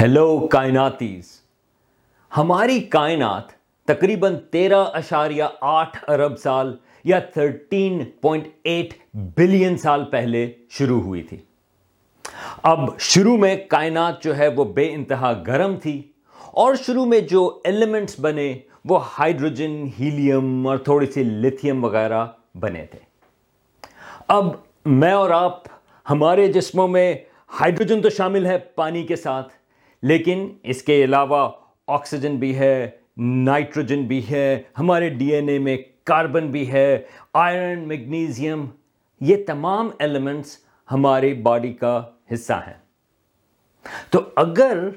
Hello 0.00 0.46
کائناتیز 0.46 1.28
ہماری 2.36 2.80
کائنات 2.80 3.44
تقریباً 3.88 4.36
تیرہ 4.50 4.84
اشاریہ 4.92 5.44
آٹھ 5.60 5.96
ارب 6.10 6.38
سال 6.38 6.76
یا 7.04 7.18
تھرٹین 7.18 8.04
پوائنٹ 8.20 8.46
ایٹ 8.64 8.94
بلین 9.14 9.76
سال 9.76 10.04
پہلے 10.04 10.52
شروع 10.70 11.00
ہوئی 11.00 11.22
تھی۔ 11.22 11.36
اب 12.62 12.98
شروع 12.98 13.36
میں 13.36 13.56
کائنات 13.68 14.22
جو 14.22 14.36
ہے 14.38 14.48
وہ 14.48 14.64
بے 14.64 14.88
انتہا 14.92 15.32
گرم 15.46 15.76
تھی 15.76 16.02
اور 16.52 16.74
شروع 16.86 17.04
میں 17.04 17.20
جو 17.20 17.60
ایلیمنٹس 17.64 18.20
بنے 18.20 18.58
وہ 18.84 19.04
ہائیڈروجن، 19.18 19.84
ہیلیم 20.00 20.66
اور 20.66 20.78
تھوڑی 20.78 21.06
سی 21.06 21.22
لتھیم 21.22 21.84
وغیرہ 21.84 22.26
بنے 22.54 22.86
تھے۔ 22.86 22.98
اب 24.28 24.54
میں 24.86 25.12
اور 25.12 25.30
آپ، 25.30 25.62
ہمارے 26.10 26.52
جسموں 26.52 26.88
میں 26.88 27.14
ہائیڈروجن 27.60 28.02
تو 28.02 28.10
شامل 28.10 28.46
ہے 28.46 28.58
پانی 28.58 29.02
کے 29.02 29.16
ساتھ 29.16 29.52
لیکن 30.02 30.48
اس 30.62 30.82
کے 30.82 31.04
علاوہ 31.04 31.50
آکسیجن 31.86 32.36
بھی 32.36 32.58
ہے، 32.58 32.90
نائٹروجن 33.16 34.02
بھی 34.02 34.30
ہے، 34.30 34.62
ہمارے 34.78 35.08
ڈی 35.08 35.32
این 35.32 35.48
اے 35.48 35.58
میں 35.58 35.76
کاربن 36.04 36.50
بھی 36.50 36.72
ہے، 36.72 36.98
آئرن، 37.34 37.88
میگنیزیم، 37.88 38.66
یہ 39.20 39.36
تمام 39.46 39.90
ایلیمنٹس 39.98 40.58
ہماری 40.92 41.34
باڈی 41.34 41.72
کا 41.72 42.02
حصہ 42.32 42.52
ہیں۔ 42.52 42.74
تو 44.10 44.20
اگر 44.36 44.88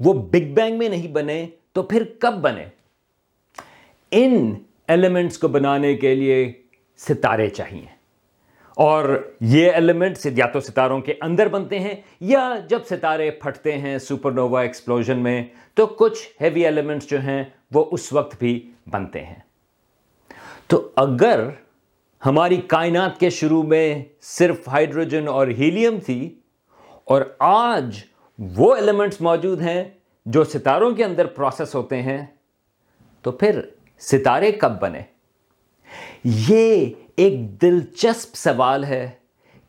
وہ 0.00 0.14
بگ 0.14 0.54
بینگ 0.54 0.78
میں 0.78 0.88
نہیں 0.88 1.08
بنے 1.08 1.46
تو 1.72 1.82
پھر 1.82 2.02
کب 2.18 2.34
بنے؟ 2.40 2.64
ان 4.10 4.54
ایلیمنٹس 4.88 5.38
کو 5.38 5.48
بنانے 5.48 5.96
کے 5.96 6.14
لیے 6.14 6.52
ستارے 6.96 7.48
چاہیے۔ 7.48 8.01
اور 8.76 9.04
یہ 9.40 9.70
ایلیمنٹ 9.70 10.26
یا 10.36 10.46
تو 10.46 10.60
ستاروں 10.60 11.00
کے 11.00 11.14
اندر 11.22 11.48
بنتے 11.48 11.78
ہیں 11.78 11.94
یا 12.20 12.54
جب 12.68 12.84
ستارے 12.88 13.30
پھٹتے 13.30 13.72
ہیں 13.78 13.96
سپر 13.98 14.32
نووا 14.32 14.60
ایکسپلوژن 14.62 15.18
میں، 15.18 15.42
تو 15.74 15.86
کچھ 15.86 16.18
ہیوی 16.40 16.64
ایلیمنٹس 16.64 17.08
جو 17.10 17.20
ہیں 17.20 17.42
وہ 17.72 17.84
اس 17.92 18.12
وقت 18.12 18.38
بھی 18.38 18.58
بنتے 18.92 19.24
ہیں۔ 19.24 19.38
تو 20.66 20.88
اگر 20.96 21.48
ہماری 22.22 22.60
کائنات 22.68 23.18
کے 23.20 23.30
شروع 23.30 23.62
میں 23.62 24.02
صرف 24.22 24.68
ہائیڈروجن 24.68 25.28
اور 25.28 25.48
ہیلیم 25.58 25.98
تھی، 26.06 26.34
اور 27.04 27.22
آج 27.38 28.02
وہ 28.38 28.74
ایلیمنٹس 28.74 29.20
موجود 29.20 29.60
ہیں 29.60 29.82
جو 30.26 30.44
ستاروں 30.44 30.90
کے 30.96 31.04
اندر 31.04 31.26
پروسیس 31.36 31.74
ہوتے 31.74 32.02
ہیں، 32.02 32.24
تو 33.24 33.32
پھر 33.32 33.60
ستارے 34.02 34.52
کب 34.52 34.80
بنے؟ 34.80 35.02
یہ 36.24 36.92
ایک 37.16 37.62
دلچسپ 37.62 38.34
سوال 38.34 38.84
ہے 38.84 39.10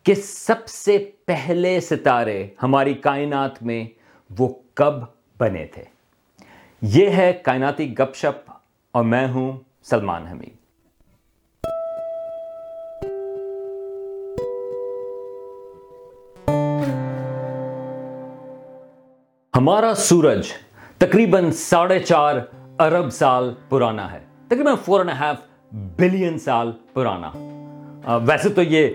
کہ 0.03 0.15
سب 0.15 0.67
سے 0.67 1.11
پہلے 1.25 1.79
ستارے 1.79 2.47
ہماری 2.63 2.93
کائنات 2.93 3.63
میں 3.63 3.85
وہ 4.37 4.49
کب 4.73 4.93
بنے 5.39 5.65
تھے؟ 5.65 5.83
یہ 6.81 7.09
ہے 7.09 7.33
کائناتی 7.33 7.97
گپ 7.99 8.15
شپ 8.15 8.51
اور 8.91 9.03
میں 9.03 9.27
ہوں 9.27 9.57
سلمان 9.83 10.27
حمید۔ 10.27 10.53
ہمارا 19.55 19.93
سورج 19.95 20.47
تقریباً 20.97 21.51
ساڑھے 21.51 21.99
چار 21.99 22.35
ارب 22.79 23.09
سال 23.09 23.53
پرانا 23.69 24.11
ہے۔ 24.11 24.19
تقریباً 24.47 24.75
فور 24.75 24.99
اینڈ 24.99 25.11
ہاف 25.11 25.37
بلین 25.73 26.39
سال 26.39 26.71
پرانا۔ 26.93 27.31
ویسے 28.17 28.49
تو 28.49 28.61
یہ 28.61 28.87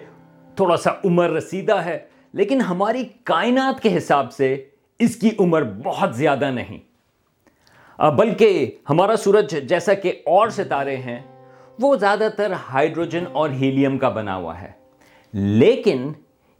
تھوڑا 0.56 0.76
سا 0.76 0.90
عمر 1.04 1.30
رسیدہ 1.30 1.74
ہے، 1.74 1.98
لیکن 2.32 2.60
ہماری 2.60 3.04
کائنات 3.24 3.82
کے 3.82 3.96
حساب 3.96 4.32
سے 4.32 4.64
اس 4.98 5.16
کی 5.16 5.30
عمر 5.38 5.62
بہت 5.62 6.16
زیادہ 6.16 6.50
نہیں۔ 6.50 6.78
بلکہ 8.10 8.70
ہمارا 8.90 9.16
سورج 9.16 9.68
جیسا 9.68 9.94
کہ 9.94 10.12
اور 10.26 10.48
ستارے 10.48 10.96
ہیں، 10.96 11.20
وہ 11.78 11.96
زیادہ 11.96 12.28
تر 12.36 12.52
ہائیڈروجن 12.52 13.24
اور 13.33 13.50
ہیلیم 13.50 13.98
کا 13.98 14.08
بنا 14.08 14.36
ہوا 14.36 14.62
ہے۔ 14.62 14.72
لیکن 15.33 16.12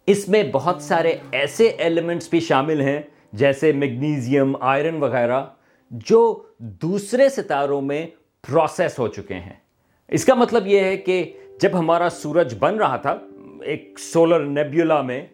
اس 0.07 0.29
میں 0.29 0.43
بہت 0.53 0.83
سارے 0.83 1.17
ایسے 1.33 1.65
ایلیمنٹس 1.65 2.31
بھی 2.31 2.41
شامل 2.41 2.81
ہیں، 2.81 3.03
جیسے 3.33 3.73
میگنیزیم، 3.73 4.63
آئرن 4.63 5.03
وغیرہ، 5.03 5.45
جو 5.91 6.43
دوسرے 6.59 7.29
ستاروں 7.29 7.81
میں 7.81 8.07
پروسیس 8.49 8.99
ہو 8.99 9.09
چکے 9.09 9.35
ہیں۔ 9.35 9.68
اس 10.09 10.25
کا 10.25 10.35
مطلب 10.35 10.67
یہ 10.67 10.81
ہے 10.81 10.97
کہ 10.97 11.33
جب 11.61 11.71
ہمارا 11.79 12.09
سورج 12.09 12.55
بن 12.59 12.75
رہا 12.75 12.97
تھا، 12.97 13.19
ایک 13.63 13.99
سولر 13.99 14.41
نیبیولا 14.41 15.03
میں، 15.03 15.27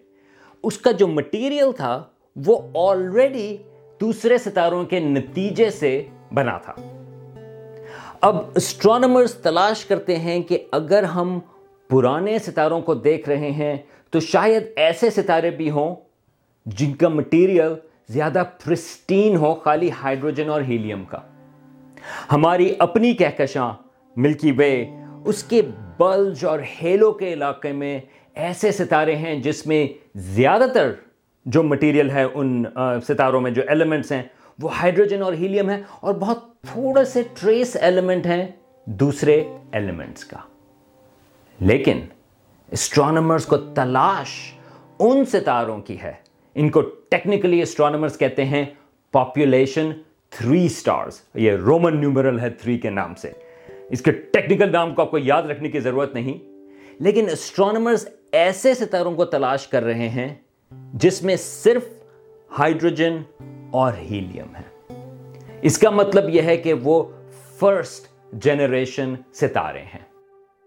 اس 0.62 0.78
کا 0.78 0.90
جو 0.90 1.06
مٹیریل 1.06 1.72
تھا، 1.76 2.04
وہ 2.36 2.58
آلریڈی 2.74 3.56
دوسرے 4.00 4.38
ستاروں 4.38 4.84
کے 4.84 5.00
نتیجے 5.00 5.70
سے 5.70 6.06
بنا 6.32 6.58
تھا۔ 6.58 6.74
اب 8.20 8.36
اسٹرانومرز 8.54 9.34
تلاش 9.34 9.84
کرتے 9.84 10.16
ہیں 10.16 10.42
کہ 10.42 10.58
اگر 10.72 11.02
ہم 11.02 11.38
پرانے 11.88 12.38
ستاروں 12.38 12.80
کو 12.80 12.94
دیکھ 12.94 13.28
رہے 13.28 13.50
ہیں، 13.50 13.76
تو 14.10 14.20
شاید 14.20 14.62
ایسے 14.76 15.10
ستارے 15.10 15.50
بھی 15.50 15.70
ہوں 15.70 15.94
جن 16.66 16.92
کا 16.92 17.08
مٹیریل 17.08 17.74
زیادہ 18.08 18.42
پرسٹین 18.64 19.36
ہو، 19.36 19.54
خالی 19.54 19.90
ہائیڈروجن 19.90 20.50
اور 20.50 20.60
ہیلیم 20.60 21.04
کا۔ 21.04 21.18
ہماری 22.32 22.74
اپنی 22.78 23.12
کہکشاں 23.12 23.72
ملکی 24.16 24.52
وے، 24.52 24.86
اس 25.24 25.44
کے 25.44 25.62
بلج 25.98 26.44
اور 26.44 26.58
ہیلو 26.82 27.12
کے 27.12 27.32
علاقے 27.32 27.72
میں 27.72 28.00
ایسے 28.34 28.72
ستارے 28.72 29.16
ہیں 29.16 29.34
جس 29.42 29.66
میں 29.66 29.86
زیادہ 30.14 30.64
تر 30.74 30.92
جو 31.46 31.62
مٹیریل 31.62 32.10
ہے 32.10 32.24
ان 32.34 32.64
ستاروں 33.08 33.40
میں 33.40 33.50
جو 33.50 33.62
ایلیمنٹس 33.68 34.12
ہیں، 34.12 34.22
وہ 34.62 34.78
ہائیڈروجن 34.78 35.22
اور 35.22 35.32
ہیلیم 35.32 35.70
ہیں 35.70 35.82
اور 36.00 36.14
بہت 36.14 36.60
تھوڑے 36.62 37.04
سے 37.04 37.22
ٹریس 37.40 37.76
ایلیمنٹ 37.80 38.26
ہیں 38.26 38.46
دوسرے 38.84 39.44
ایلیمنٹس 39.72 40.24
کا۔ 40.24 40.38
لیکن 41.60 42.00
اسٹرانومرز 42.70 43.46
کو 43.46 43.56
تلاش 43.56 44.52
ان 44.98 45.24
ستاروں 45.24 45.78
کی 45.78 46.00
ہے۔ 46.02 46.12
ان 46.54 46.70
کو 46.70 46.80
ٹیکنیکلی 46.80 47.62
اسٹرانومرز 47.62 48.18
کہتے 48.18 48.44
ہیں 48.44 48.64
پاپولیشن 49.12 49.90
تھری 50.30 50.68
سٹارز 50.68 51.20
یہ 51.34 51.52
رومن 51.52 52.00
نیومرل 52.00 52.40
ہے 52.40 52.50
تھری 52.50 52.78
کے 52.78 52.90
نام 52.90 53.14
سے۔ 53.14 53.32
اس 53.90 54.02
کے 54.02 54.12
ٹیکنیکل 54.12 54.72
نام 54.72 54.94
کو 54.94 55.02
آپ 55.02 55.10
کو 55.10 55.18
یاد 55.18 55.42
رکھنے 55.42 55.68
کی 55.68 55.80
ضرورت 55.80 56.14
نہیں۔ 56.14 56.38
لیکن 57.00 57.26
اسٹرانومرز 57.30 58.08
ایسے 58.32 58.74
ستاروں 58.74 59.12
کو 59.14 59.24
تلاش 59.24 59.66
کر 59.66 59.82
رہے 59.82 60.08
ہیں 60.08 60.34
جس 60.94 61.22
میں 61.22 61.36
صرف 61.36 61.82
ہائیڈروجن 62.58 63.16
اور 63.70 63.92
ہیلیم 63.92 64.56
ہے 64.56 64.94
اس 65.62 65.78
کا 65.78 65.90
مطلب 65.90 66.28
یہ 66.28 66.42
ہے 66.42 66.56
کہ 66.56 66.72
وہ 66.72 67.02
فرسٹ 67.58 68.06
جنریشن 68.32 69.14
ستارے 69.32 69.82
ہیں۔ 69.82 70.04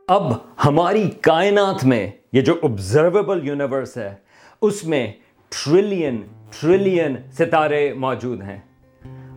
اب 0.07 0.33
ہماری 0.65 1.09
کائنات 1.21 1.85
میں 1.85 2.11
یہ 2.33 2.41
جو 2.41 2.53
آبزرویبل 2.63 3.47
یونیورس 3.47 3.97
ہے، 3.97 4.15
اس 4.61 4.83
میں 4.83 5.13
ٹریلین 5.49 6.21
ٹریلین 6.59 7.15
ستارے 7.31 7.93
موجود 7.93 8.41
ہیں۔ 8.41 8.59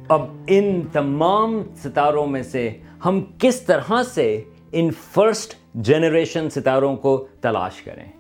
اب 0.09 0.21
ان 0.47 0.83
تمام 0.93 1.63
ستاروں 1.77 2.27
میں 2.27 2.43
سے 2.43 2.77
ہم 3.05 3.21
کس 3.39 3.61
طرح 3.61 3.93
سے 4.15 4.43
ان 4.73 4.91
فرسٹ 4.91 5.55
جنریشن 5.75 6.51
ستاروں 6.51 6.97
کو 6.97 7.27
تلاش 7.41 7.83
کریں؟ 7.83 8.13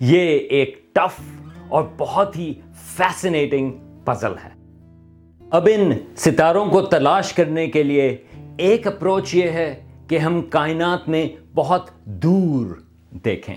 یہ 0.00 0.38
ایک 0.38 0.94
ٹف 0.94 1.20
اور 1.68 1.82
بہت 1.98 2.36
ہی 2.36 2.54
فیسنیٹنگ 2.74 3.72
پزل 4.04 4.32
ہے۔ 4.44 4.48
اب 5.50 5.68
ان 5.74 5.92
ستاروں 6.16 6.66
کو 6.66 6.82
تلاش 6.82 7.32
کرنے 7.32 7.66
کے 7.66 7.82
لیے 7.82 8.16
ایک 8.58 8.86
اپروچ 8.86 9.34
یہ 9.34 9.48
ہے 9.48 9.82
کہ 10.08 10.18
ہم 10.18 10.42
کائنات 10.42 11.08
میں 11.08 11.28
بہت 11.54 11.90
دور 12.04 12.66
دیکھیں۔ 13.10 13.56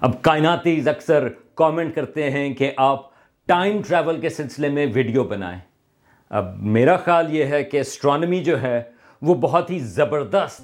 اب 0.00 0.22
کائناتی 0.22 0.80
اکثر 0.86 1.28
کامنٹ 1.54 1.94
کرتے 1.94 2.30
ہیں 2.30 2.54
کہ 2.54 2.72
آپ 2.76 3.10
ٹائم 3.46 3.82
ٹریول 3.88 4.20
کے 4.20 4.28
سلسلے 4.28 4.68
میں 4.68 4.86
ویڈیو 4.94 5.24
بنائیں۔ 5.24 5.60
اب 6.30 6.62
میرا 6.62 6.96
خیال 6.96 7.34
یہ 7.34 7.44
ہے 7.44 7.64
کہ 7.64 7.80
اسٹرانمی 7.80 8.44
جو 8.44 8.62
ہے 8.62 8.93
وہ 9.22 9.34
بہت 9.34 9.70
ہی 9.70 9.78
زبردست 9.78 10.60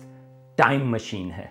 ٹائم 0.56 0.90
مشین 0.90 1.30
ہے۔ 1.30 1.46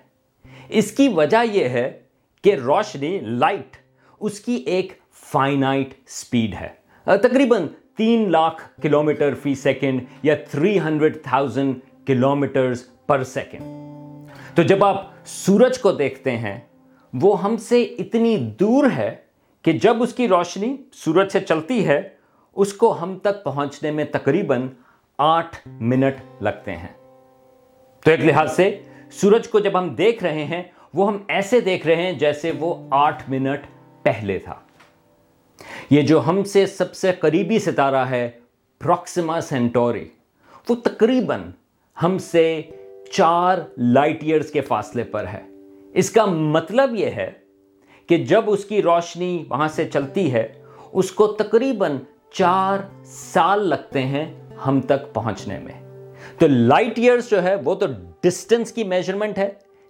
اس 0.70 0.92
کی 0.92 1.08
وجہ 1.08 1.44
یہ 1.52 1.70
ہے 1.70 2.02
کہ 2.44 2.56
روشنی، 2.56 3.20
لائٹ، 3.20 3.78
اس 4.20 4.40
کی 4.40 4.54
ایک 4.54 4.94
فائنائٹ 5.14 5.94
سپیڈ 6.08 6.56
ہے۔ 6.62 6.70
تقریباً 7.04 7.68
تین 7.98 8.32
لاکھ 8.32 8.82
کلومیٹر 8.82 9.34
فی 9.34 9.56
سیکنڈ 9.56 10.02
یا 10.24 10.36
three 10.36 10.80
hundred 10.80 11.24
thousand 11.24 11.80
kilometres 12.08 12.88
per 13.08 13.24
second. 13.24 13.64
تو 14.56 14.62
جب 14.62 14.86
آپ 14.86 15.12
سورج 15.26 15.80
کو 15.80 15.92
دیکھتے 15.92 16.38
ہیں، 16.38 16.60
وہ 17.14 17.44
ہم 17.44 17.58
سے 17.58 17.84
اتنی 17.84 18.38
دور 18.38 18.84
ہے 18.96 19.16
کہ 19.62 19.72
جب 19.72 20.04
اس 20.04 20.14
کی 20.14 20.28
روشنی 20.28 20.78
سورج 20.94 21.32
سے 21.32 21.40
چلتی 21.40 21.88
ہے، 21.88 22.10
اس 22.56 22.74
کو 22.74 23.04
ہم 23.04 23.18
تک 23.18 23.44
پہنچنے 23.44 23.92
میں 23.92 24.06
تقریباً 24.06 24.68
آٹھ 25.22 25.68
منٹ 25.68 26.16
لگتے 26.42 26.72
ہیں۔ 26.72 26.88
تو 28.06 28.12
ایک 28.12 28.20
لحاظ 28.20 28.56
سے 28.56 28.82
سورج 29.12 29.48
کو 29.48 29.60
جب 29.60 29.80
ہم 29.80 29.90
دیکھ 29.90 30.24
رہے 30.24 30.46
ہیں، 30.46 30.64
وہ 30.94 31.08
ہم 31.08 31.18
ایسے 31.28 31.62
دیکھ 31.62 31.88
رہے 31.88 31.96
ہیں 31.96 32.12
جیسے 32.12 32.52
وہ 32.60 32.88
آٹھ 32.92 33.30
منٹ 33.30 33.60
پہلے 34.04 34.40
تھا۔ 34.40 34.56
یہ 35.90 36.02
جو 36.02 36.28
ہم 36.28 36.44
سے 36.44 36.66
سب 36.66 36.96
سے 36.96 37.12
قریبی 37.12 37.60
ستارہ 37.60 38.06
ہے 38.10 38.30
پروکسیما 38.80 39.42
سینٹوری، 39.42 40.10
وہ 40.70 40.76
تقریباً 40.76 41.42
ہم 42.04 42.18
سے 42.18 42.62
چار 43.12 43.58
لائٹ 43.78 44.24
ایئرز 44.24 44.52
کے 44.52 44.62
فاصلے 44.62 45.04
پر 45.04 45.26
ہے۔ 45.28 45.42
اس 45.94 46.12
کا 46.12 46.26
مطلب 46.26 46.96
یہ 46.96 47.06
ہے 47.06 47.32
کہ 48.08 48.18
جب 48.18 48.44
اس 48.48 48.66
کی 48.66 48.82
روشنی 48.82 49.46
وہاں 49.50 49.68
سے 49.68 49.88
چلتی 49.88 50.34
ہے، 50.34 50.54
اس 50.92 51.12
کو 51.12 51.28
تقریباً 51.28 51.98
چار 52.32 52.78
سال 53.04 53.68
لگتے 53.68 54.02
ہیں۔ 54.02 54.39
ہم 54.68 54.82
تک 54.82 55.14
پہنچنے 55.14 55.60
میں۔ 55.60 55.82
تو 56.38 56.48
لائٹ 56.48 57.00
ایئرز 57.00 57.30
جو 57.30 57.44
ہے 57.44 57.56
وہ 57.56 57.76
تو 57.76 57.86
ڈسٹنس 58.24 58.72
کی 58.72 58.84
میجرمنٹ 58.84 59.38
ہے، 59.38 59.50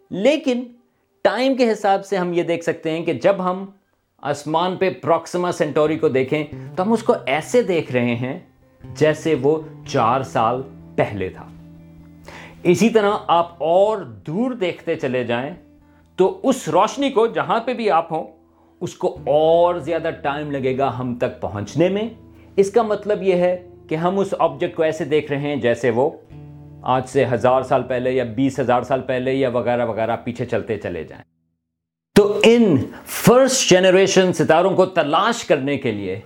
لیکن 0.10 0.63
ٹائم 1.21 1.56
کے 1.56 1.71
حساب 1.71 2.06
سے 2.06 2.18
ہم 2.18 2.33
یہ 2.33 2.44
دیکھ 2.44 2.63
سکتے 2.63 2.92
ہیں 2.92 3.06
کہ 3.06 3.13
جب 3.13 3.36
ہم 3.39 3.66
آسمان 4.21 4.75
پہ 4.75 4.89
پروکسما 4.89 5.51
سینٹوری 5.51 5.98
کو 5.98 6.10
دیکھیں 6.10 6.44
تو 6.75 6.83
ہم 6.83 6.94
اس 6.94 7.04
کو 7.04 7.13
ایسے 7.25 7.62
دیکھ 7.63 7.92
رہے 7.92 8.16
ہیں 8.16 8.39
جیسے 8.94 9.36
وہ 9.42 9.62
چار 9.88 10.21
سال 10.21 10.62
پہلے 10.95 11.30
تھا۔ 11.30 11.48
اسی 12.63 12.89
طرح 12.89 13.12
آپ 13.27 13.56
اور 13.57 13.98
دور 13.98 14.51
دیکھتے 14.51 14.95
چلے 14.95 15.24
جائیں 15.24 15.54
تو 16.15 16.39
اس 16.44 16.68
روشنی 16.68 17.10
کو 17.10 17.27
جہاں 17.27 17.60
پہ 17.60 17.74
بھی 17.74 17.92
آپ 17.92 18.12
ہوں، 18.12 18.27
اس 18.81 18.95
کو 18.95 19.18
اور 19.27 19.75
زیادہ 19.75 20.10
ٹائم 20.22 20.51
لگے 20.51 20.77
گا 20.77 21.00
ہم 21.00 21.15
تک 21.15 21.42
پہنچنے 21.42 21.89
میں۔ 21.89 22.10
اس 22.56 22.72
کا 22.72 22.81
مطلب 22.81 23.24
یہ 23.24 23.33
ہے 23.33 23.69
کہ 23.89 23.95
ہم 23.95 24.19
اس 24.19 24.33
آبجیکٹ 24.39 24.75
کو 24.75 24.83
ایسے 24.83 25.06
دیکھ 25.06 25.31
رہے 25.31 25.39
ہیں 25.39 25.56
جیسے 25.56 25.89
وہ 25.89 26.09
آج 26.81 27.07
سے 27.07 27.25
ہزار 27.25 27.62
سال 27.62 27.83
پہلے 27.83 28.12
یا 28.12 28.24
بیس 28.24 28.59
ہزار 28.59 28.81
سال 28.81 29.01
پہلے 29.01 29.33
یا 29.33 29.50
وغیرہ 29.50 29.86
وغیرہ 29.86 30.18
پیچھے 30.24 30.45
چلتے 30.45 30.77
چلے 30.77 31.03
جائیں۔ 31.03 31.24
تو 32.15 32.39
ان 32.44 32.77
فرسٹ 33.06 33.69
جنریشن 33.69 34.33
ستاروں 34.33 34.75
کو 34.75 34.86
تلاش 34.86 35.44
کرنے 35.44 35.77
کے 35.77 35.91
لیے 35.91 36.19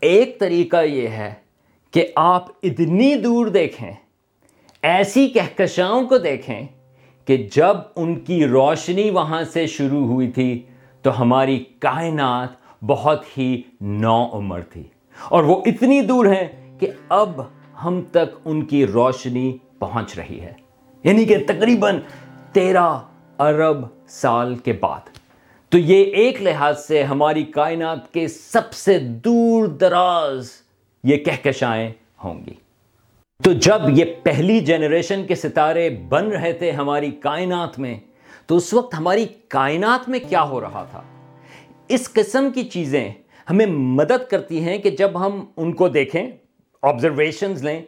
ایک 0.00 0.40
طریقہ 0.40 0.84
یہ 0.84 1.08
ہے 1.08 1.34
کہ 1.90 2.06
آپ 2.16 2.48
اتنی 2.62 3.14
دور 3.14 3.46
دیکھیں، 3.46 3.92
ایسی 4.82 5.28
کہکشاؤں 5.28 6.08
کو 6.08 6.18
دیکھیں 6.18 6.66
کہ 7.24 7.48
جب 7.52 7.76
ان 7.96 8.14
کی 8.14 8.46
روشنی 8.46 9.10
وہاں 9.10 9.44
سے 9.44 9.66
شروع 9.66 10.06
ہوئی 10.06 10.30
تھی 10.30 10.62
تو 11.02 11.20
ہماری 11.20 11.64
کائنات 11.78 12.48
بہت 12.84 13.38
ہی 13.38 13.62
نو 13.80 14.28
عمر 14.32 14.60
تھی۔ 14.60 14.82
اور 15.28 15.44
وہ 15.44 15.62
اتنی 15.66 16.00
دور 16.00 16.26
ہیں 16.26 16.65
کہ 16.78 16.86
اب 17.08 17.40
ہم 17.84 18.02
تک 18.10 18.38
ان 18.44 18.64
کی 18.64 18.86
روشنی 18.86 19.58
پہنچ 19.78 20.18
رہی 20.18 20.40
ہے۔ 20.40 20.52
یعنی 21.04 21.24
کہ 21.24 21.36
تقریباً 21.46 22.00
تیرہ 22.52 22.98
ارب 23.38 23.86
سال 24.08 24.54
کے 24.54 24.72
بعد۔ 24.72 25.00
تو 25.68 25.78
یہ 25.78 26.04
ایک 26.04 26.42
لحاظ 26.42 26.86
سے 26.86 27.02
ہماری 27.02 27.44
کائنات 27.44 28.12
کے 28.12 28.28
سب 28.28 28.72
سے 28.72 28.98
دور 28.98 29.66
دراز 29.66 30.48
یہ 31.04 31.16
کہکشائیں 31.16 31.88
ہوں 32.24 32.40
گی۔ 32.46 32.54
تو 33.42 33.52
جب 33.52 33.80
یہ 33.88 34.04
پہلی 34.22 34.60
جنریشن 34.60 35.26
کے 35.26 35.34
ستارے 35.34 35.90
بن 36.08 36.28
رہے 36.28 36.52
تھے 36.52 36.70
ہماری 36.70 37.10
کائنات 37.10 37.78
میں، 37.78 38.00
تو 38.46 38.56
اس 38.56 38.74
وقت 38.74 38.94
ہماری 38.94 39.26
کائنات 39.48 40.08
میں 40.08 40.18
کیا 40.28 40.42
ہو 40.42 40.60
رہا 40.60 40.86
تھا؟ 40.90 41.02
اس 41.88 42.12
قسم 42.12 42.48
کی 42.54 42.64
چیزیں 42.64 43.12
ہمیں 43.50 43.66
مدد 43.66 44.30
کرتی 44.30 44.64
ہیں 44.64 44.78
کہ 44.78 44.90
جب 44.90 45.26
ہم 45.26 45.44
ان 45.56 45.72
کو 45.72 45.88
دیکھیں 45.88 46.26
آبزرویشنز 46.82 47.64
لیں، 47.64 47.82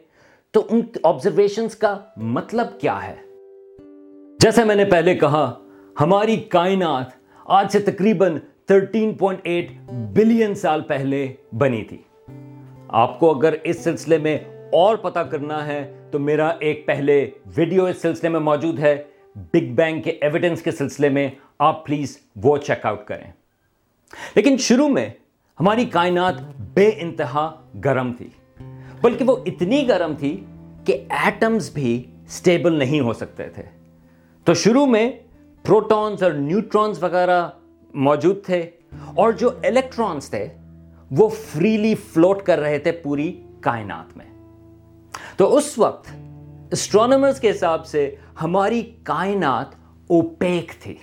تو 0.50 0.66
ان 0.70 0.80
آبزرویشنز 1.02 1.76
کا 1.76 1.98
مطلب 2.16 2.80
کیا 2.80 3.06
ہے؟ 3.06 3.14
جیسے 4.40 4.64
میں 4.64 4.74
نے 4.74 4.84
پہلے 4.84 5.14
کہا، 5.14 5.54
ہماری 6.00 6.36
کائنات 6.36 7.06
آج 7.44 7.72
سے 7.72 7.78
تقریباً 7.78 8.38
13.8 8.66 9.90
بلین 9.90 10.54
سال 10.54 10.80
پہلے 10.80 11.32
بنی 11.52 11.84
تھی۔ 11.84 11.98
آپ 12.88 13.20
کو 13.20 13.38
اگر 13.38 13.54
اس 13.64 13.84
سلسلے 13.84 14.18
میں 14.18 14.38
اور 14.72 14.96
پتا 14.96 15.22
کرنا 15.22 15.66
ہے، 15.66 16.08
تو 16.10 16.18
میرا 16.18 16.48
ایک 16.48 16.86
پہلے 16.86 17.30
ویڈیو 17.56 17.84
اس 17.84 18.02
سلسلے 18.02 18.30
میں 18.30 18.40
موجود 18.40 18.78
ہے۔ 18.78 19.02
بگ 19.36 19.74
بینگ 19.74 20.02
کے 20.02 20.10
ایویڈنس 20.10 20.62
کے 20.62 20.70
سلسلے 20.70 21.08
میں 21.08 21.30
آپ 21.58 21.86
پلیز 21.86 22.18
وہ 22.36 22.56
چیک 22.56 22.86
آؤٹ 22.86 23.04
کریں۔ 23.04 23.32
لیکن 24.34 24.56
شروع 24.56 24.88
میں 24.88 25.10
ہماری 25.60 25.84
کائنات 25.84 26.34
بے 26.74 26.90
انتہا 26.96 27.62
گرم 27.84 28.12
تھی۔ 28.12 28.28
بلکہ 29.02 29.24
وہ 29.24 29.36
اتنی 29.46 29.88
گرم 29.88 30.14
تھی 30.18 30.44
کہ 30.84 31.04
ایٹمز 31.10 31.70
بھی 31.70 32.10
سٹیبل 32.28 32.72
نہیں 32.72 33.00
ہو 33.00 33.12
سکتے 33.12 33.48
تھے۔ 33.48 33.62
تو 34.44 34.54
شروع 34.54 34.86
میں 34.86 35.12
پروٹونز 35.62 36.22
اور 36.22 36.32
نیوٹرونز 36.32 37.02
وغیرہ 37.02 37.48
موجود 37.94 38.44
تھے 38.44 38.70
اور 39.14 39.32
جو 39.32 39.50
الیکٹرونز 39.64 40.30
تھے، 40.30 40.48
وہ 41.10 41.28
فریلی 41.28 41.94
فلوٹ 41.94 42.42
کر 42.42 42.58
رہے 42.58 42.78
تھے 42.78 42.92
پوری 42.92 43.42
کائنات 43.60 44.16
میں۔ 44.16 44.24
تو 45.36 45.56
اس 45.56 45.78
وقت 45.78 46.08
اسٹرانومرز 46.70 47.40
کے 47.40 47.50
حساب 47.50 47.86
سے 47.86 48.14
ہماری 48.42 48.82
کائنات 49.02 49.66
اوپیک 50.06 50.72
تھی۔ 50.80 50.94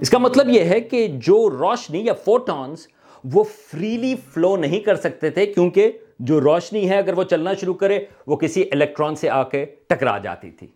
اس 0.00 0.10
کا 0.10 0.18
مطلب 0.18 0.48
یہ 0.48 0.60
ہے 0.60 0.80
کہ 0.80 1.06
جو 1.06 1.50
روشنی 1.50 2.04
یا 2.04 2.12
فوٹونز 2.12 2.86
وہ 3.24 3.44
فریلی 3.44 4.14
فلو 4.34 4.56
نہیں 4.56 4.80
کر 4.80 4.94
سکتے 4.94 5.30
تھے 5.30 5.46
کیونکہ 5.46 5.92
جو 6.18 6.40
روشنی 6.40 6.90
ہے 6.90 6.98
اگر 6.98 7.12
وہ 7.12 7.24
چلنا 7.24 7.54
شروع 7.54 7.74
کرے 7.74 8.04
وہ 8.26 8.36
کسی 8.36 8.64
الیکٹران 8.72 9.14
سے 9.14 9.30
آ 9.30 9.42
کے 9.42 9.64
ٹکرا 9.64 10.18
جاتی 10.18 10.50
تھی۔ 10.50 10.66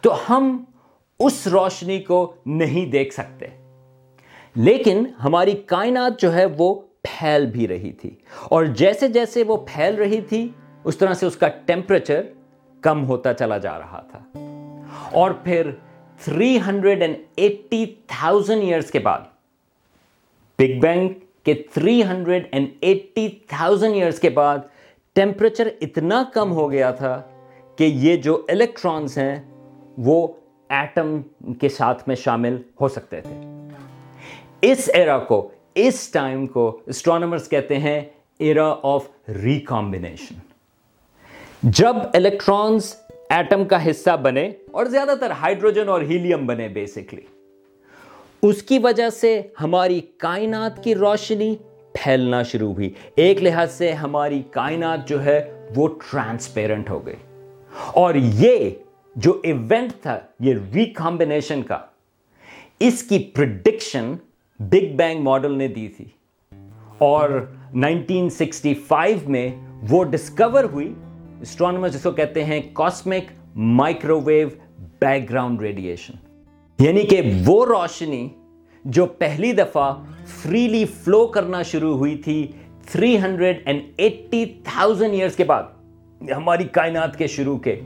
تو 0.00 0.14
ہم 0.30 0.64
اس 1.18 1.46
روشنی 1.46 1.98
کو 1.98 2.34
نہیں 2.46 2.90
دیکھ 2.90 3.14
سکتے۔ 3.14 3.46
لیکن 4.54 5.04
ہماری 5.24 5.52
کائنات 5.52 6.20
جو 6.20 6.34
ہے 6.34 6.44
وہ 6.58 6.80
پھیل 7.02 7.46
بھی 7.46 7.68
رہی 7.68 7.92
تھی۔ 7.92 8.10
اور 8.42 8.64
جیسے 8.64 9.08
جیسے 9.08 9.42
وہ 9.42 9.56
پھیل 9.56 9.94
رہی 9.94 10.20
تھی 10.20 10.48
اس 10.84 10.96
طرح 10.96 11.14
سے 11.14 11.26
اس 11.26 11.36
کا 11.36 11.48
ٹیمپریچر 11.48 12.22
کم 12.80 13.06
ہوتا 13.06 13.34
چلا 13.34 13.58
جا 13.58 13.78
رہا 13.78 14.00
تھا۔ 14.00 14.18
اور 15.12 15.30
پھر 15.30 15.70
380,000 16.24 18.60
ایئرز 18.60 18.90
کے 18.90 18.98
بعد 18.98 19.20
بگ 20.58 20.80
بینگ 20.80 21.08
کہ 21.54 21.80
380,000 21.80 23.94
ایئرز 23.94 24.20
کے 24.20 24.30
بعد 24.30 24.58
ٹیمپریچر 25.12 25.68
اتنا 25.80 26.24
کم 26.34 26.52
ہو 26.52 26.72
گیا 26.72 26.90
تھا 26.90 27.22
کہ 27.76 27.84
یہ 27.84 28.16
جو 28.16 28.46
الیکٹرانز 28.48 29.18
ہیں 29.18 29.42
وہ 29.98 30.28
ایٹم 30.68 31.22
کے 31.60 31.68
ساتھ 31.68 32.02
میں 32.06 32.16
شامل 32.16 32.62
ہو 32.80 32.88
سکتے 32.88 33.20
تھے۔ 33.20 33.40
اس 34.62 34.90
ایرا 34.94 35.18
کو 35.18 35.50
اس 35.74 36.08
ٹائم 36.08 36.46
کو 36.46 36.80
اسٹرانومرز 36.86 37.48
کہتے 37.48 37.78
ہیں 37.78 38.02
ایرا 38.38 38.74
آف 38.82 39.02
ریکمبینیشن 39.28 40.34
جب 41.62 41.96
الیکٹرانز 42.14 42.96
ایٹم 43.28 43.64
کا 43.64 43.90
حصہ 43.90 44.16
بنے 44.16 44.52
اور 44.70 44.84
زیادہ 44.84 45.10
تر 45.20 45.30
ہائیڈروجن 45.30 45.88
اور 45.88 46.02
ہیلیم 46.02 46.46
بنے 46.46 46.68
بیسکلی 46.68 47.39
اس 48.42 48.62
کی 48.62 48.78
وجہ 48.78 49.10
سے 49.10 49.42
ہماری 49.60 50.00
کائنات 50.00 50.84
کی 50.84 50.94
روشنی 50.94 51.56
پھیلنا 51.92 52.42
شروع 52.42 52.74
ہوئی۔ 52.74 52.90
ایک 53.14 53.42
لحاظ 53.42 53.72
سے 53.72 53.92
ہماری 53.92 54.42
کائنات 54.50 55.08
جو 55.08 55.24
ہے 55.24 55.68
وہ 55.76 55.88
ٹرانسپیرنٹ 55.88 56.90
ہو 56.90 57.06
گئی۔ 57.06 57.14
اور 57.86 58.14
یہ 58.14 58.70
جو 59.16 59.40
ایونٹ 59.42 60.02
تھا، 60.02 60.20
یہ 60.40 60.54
ریکمبینیشن 60.74 61.62
کا، 61.62 61.78
اس 62.80 63.02
کی 63.02 63.18
پرڈکشن 63.18 64.12
بگ 64.58 64.96
بینگ 64.96 65.22
ماڈل 65.22 65.58
نے 65.58 65.68
دی 65.68 65.88
تھی۔ 65.88 66.04
اور 66.98 67.30
1965 67.74 69.28
میں 69.28 69.48
وہ 69.88 70.04
ڈسکور 70.04 70.64
ہوئی 70.64 70.94
اسٹرانومر 71.40 71.88
جس 71.88 72.02
کو 72.02 72.10
کہتے 72.10 72.44
ہیں 72.44 72.60
cosmic 72.72 73.32
micro 73.56 74.20
view 74.20 74.48
back 74.98 75.30
ground 75.30 75.62
radiation 75.62 76.29
یعنی 76.80 77.02
کہ 77.02 77.22
وہ 77.44 77.66
روشنی 77.66 78.28
جو 78.84 79.06
پہلی 79.06 79.52
دفعہ 79.52 80.04
فریلی 80.26 80.84
فلو 80.84 81.26
کرنا 81.26 81.62
شروع 81.62 81.96
ہوئی 81.96 82.16
تھی 82.16 82.52
380,000 82.96 85.12
ایئرز 85.12 85.36
کے 85.36 85.44
بعد 85.44 85.62
ہماری 86.36 86.64
کائنات 86.64 87.16
کے 87.16 87.26
شروع 87.26 87.58
کے 87.58 87.80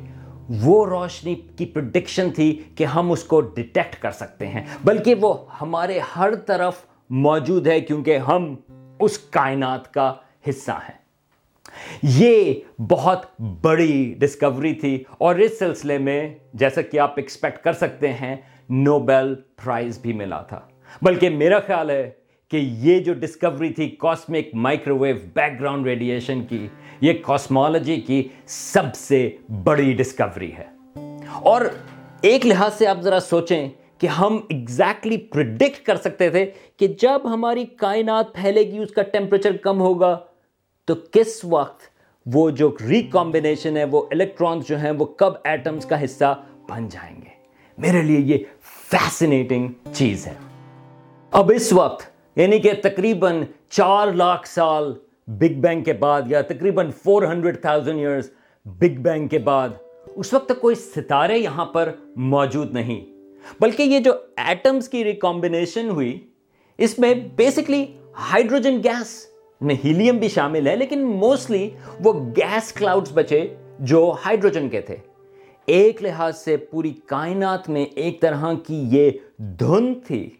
وہ 0.48 0.86
روشنی 0.86 1.34
کی 1.34 1.66
پرڈکشن 1.66 2.30
تھی 2.30 2.62
کہ 2.74 2.84
ہم 2.84 3.12
اس 3.12 3.24
کو 3.24 3.40
ڈیٹیکٹ 3.40 4.02
کر 4.02 4.10
سکتے 4.10 4.46
ہیں۔ 4.46 4.64
بلکہ 4.84 5.14
وہ 5.20 5.34
ہمارے 5.60 6.00
ہر 6.16 6.34
طرف 6.34 6.74
موجود 7.10 7.66
ہے 7.66 7.80
کیونکہ 7.80 8.18
ہم 8.18 8.54
اس 9.00 9.18
کائنات 9.18 9.94
کا 9.94 10.14
حصہ 10.48 10.70
ہیں۔ 10.70 11.04
یہ 12.02 12.54
بہت 12.78 13.40
بڑی 13.40 14.14
ڈسکوری 14.18 14.74
تھی 14.74 15.04
اور 15.18 15.34
اس 15.34 15.58
سلسلے 15.58 15.98
میں 15.98 16.34
جیسا 16.54 16.82
کہ 16.82 17.00
آپ 17.00 17.12
ایکسپیکٹ 17.16 17.64
کر 17.64 17.72
سکتے 17.72 18.12
ہیں 18.12 18.36
نوبیل 18.68 19.34
پرائز 19.34 19.98
بھی 19.98 20.12
ملا 20.12 20.42
تھا۔ 20.42 20.60
بلکہ 21.02 21.30
میرا 21.30 21.60
خیال 21.60 21.90
ہے 21.90 22.10
کہ 22.50 22.56
یہ 22.56 22.98
جو 22.98 23.14
ڈسکوری 23.14 23.70
تھی 23.70 23.96
cosmic 23.98 24.54
micro 24.54 24.98
view 24.98 25.16
back 25.34 25.60
ground 25.60 25.86
radiation 25.86 26.44
کی، 26.44 26.68
یہ 27.00 27.12
کاسمالوجی 27.22 27.96
کی 27.96 28.28
سب 28.46 28.94
سے 28.94 29.30
بڑی 29.64 29.92
ڈسکوری 29.92 30.52
ہے۔ 30.52 30.64
اور 31.42 31.60
ایک 32.20 32.46
لحاظ 32.46 32.74
سے 32.74 32.86
آپ 32.86 33.00
ذرا 33.00 33.20
سوچیں 33.20 33.68
کہ 33.98 34.06
ہم 34.06 34.40
ایگزیکٹلی 34.48 35.16
پرڈکٹ 35.16 35.86
کر 35.86 35.96
سکتے 35.96 36.30
تھے 36.30 36.50
کہ 36.76 36.86
جب 36.88 37.20
ہماری 37.24 37.64
کائنات 37.64 38.34
پھیلے 38.34 38.62
گی، 38.62 38.78
اس 38.78 38.90
کا 38.90 39.02
ٹیمپریچر 39.02 39.56
کم 39.56 39.80
ہوگا، 39.80 40.18
تو 40.84 40.94
کس 41.12 41.40
وقت 41.44 41.80
وہ 42.26 42.50
جو 42.50 42.76
ریکمبینیشن 42.88 43.76
ہے، 43.76 43.84
وہ 43.84 44.06
الیکٹرانس 44.10 44.68
جو 44.68 44.78
ہیں، 44.78 44.90
وہ 44.90 45.04
کب 45.04 45.32
ایٹمز 45.44 45.86
کا 45.86 46.04
حصہ 46.04 46.42
بن 46.68 46.88
جائیں 46.88 47.16
گے۔ 47.16 47.33
میرے 47.78 48.02
لیے 48.02 48.20
یہ 48.20 48.44
فیسنیٹنگ 48.90 49.68
چیز 49.92 50.26
ہے۔ 50.26 50.34
اب 51.30 51.52
اس 51.54 51.72
وقت 51.72 52.02
یعنی 52.36 52.58
کہ 52.58 52.72
تقریباً 52.82 53.42
چار 53.70 54.12
لاکھ 54.12 54.48
سال 54.48 54.92
بگ 55.26 55.60
بینگ 55.60 55.82
کے 55.82 55.92
بعد 55.92 56.22
یا 56.26 56.40
تقریباً 56.42 56.90
four 56.90 57.22
hundred 57.22 57.60
thousand 57.60 57.98
years 57.98 58.30
big 58.64 59.00
bang 59.00 59.28
کے 59.28 59.38
بعد 59.38 59.68
اس 60.06 60.32
وقت 60.34 60.48
تک 60.48 60.60
کوئی 60.60 60.74
ستارے 60.74 61.38
یہاں 61.38 61.66
پر 61.66 61.92
موجود 62.16 62.72
نہیں۔ 62.72 63.04
بلکہ 63.60 63.82
یہ 63.82 63.98
جو 63.98 64.12
ایٹمز 64.36 64.88
کی 64.88 65.04
ریکمبینیشن 65.04 65.88
ہوئی، 65.90 66.18
اس 66.78 66.98
میں 66.98 67.14
بیسکلی 67.14 67.84
ہائیڈروجن 68.30 68.78
گیس 68.84 69.26
میں 69.60 69.74
ہیلیم 69.84 70.16
بھی 70.16 70.28
شامل 70.28 70.66
ہے، 70.66 70.76
لیکن 70.76 71.04
موسٹلی 71.04 71.70
وہ 72.00 72.12
گیس 72.36 72.72
کلاؤڈز 72.72 73.12
بچے 73.14 73.54
جو 73.78 74.14
ہائیڈروجن 74.24 74.68
کے 74.68 74.80
تھے۔ 74.80 74.96
ایک 75.66 76.02
لحاظ 76.02 76.38
سے 76.38 76.56
پوری 76.56 76.92
کائنات 77.06 77.68
میں 77.68 77.84
ایک 77.84 78.20
طرح 78.20 78.52
کی 78.66 78.84
یہ 78.90 79.10
دھن 79.38 79.94
تھی 80.06 80.30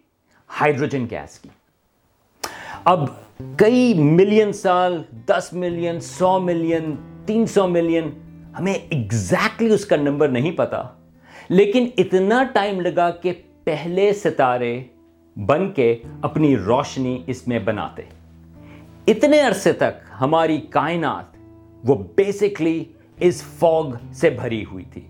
ہائیڈروجن 0.61 1.05
گیس 1.11 1.39
کی۔ 1.39 1.49
اب 2.83 2.99
کئی 3.57 3.93
ملین 3.93 4.53
سال، 4.53 5.03
دس 5.27 5.49
ملین، 5.51 5.99
سو 5.99 6.39
ملین، 6.39 6.95
تین 7.25 7.45
سو 7.45 7.67
ملین، 7.67 8.09
ہمیں 8.59 8.73
ایگزیکٹلی 8.73 9.73
اس 9.73 9.85
کا 9.85 9.95
نمبر 9.95 10.27
نہیں 10.27 10.51
پتا۔ 10.51 10.83
لیکن 11.49 11.87
اتنا 11.97 12.43
ٹائم 12.53 12.81
لگا 12.81 13.09
کہ 13.09 13.33
پہلے 13.63 14.13
ستارے 14.13 14.83
بن 15.35 15.71
کے 15.71 15.97
اپنی 16.21 16.57
روشنی 16.57 17.23
اس 17.27 17.47
میں 17.47 17.59
بناتے۔ 17.59 18.01
اتنے 19.07 19.41
عرصے 19.41 19.73
تک 19.73 20.21
ہماری 20.21 20.57
کائنات 20.57 21.37
وہ 21.83 21.95
بیسکلی 22.15 22.83
اس 23.19 23.43
فوگ 23.43 23.85
سے 24.13 24.29
بھری 24.29 24.65
ہوئی 24.71 24.85
تھی۔ 24.93 25.01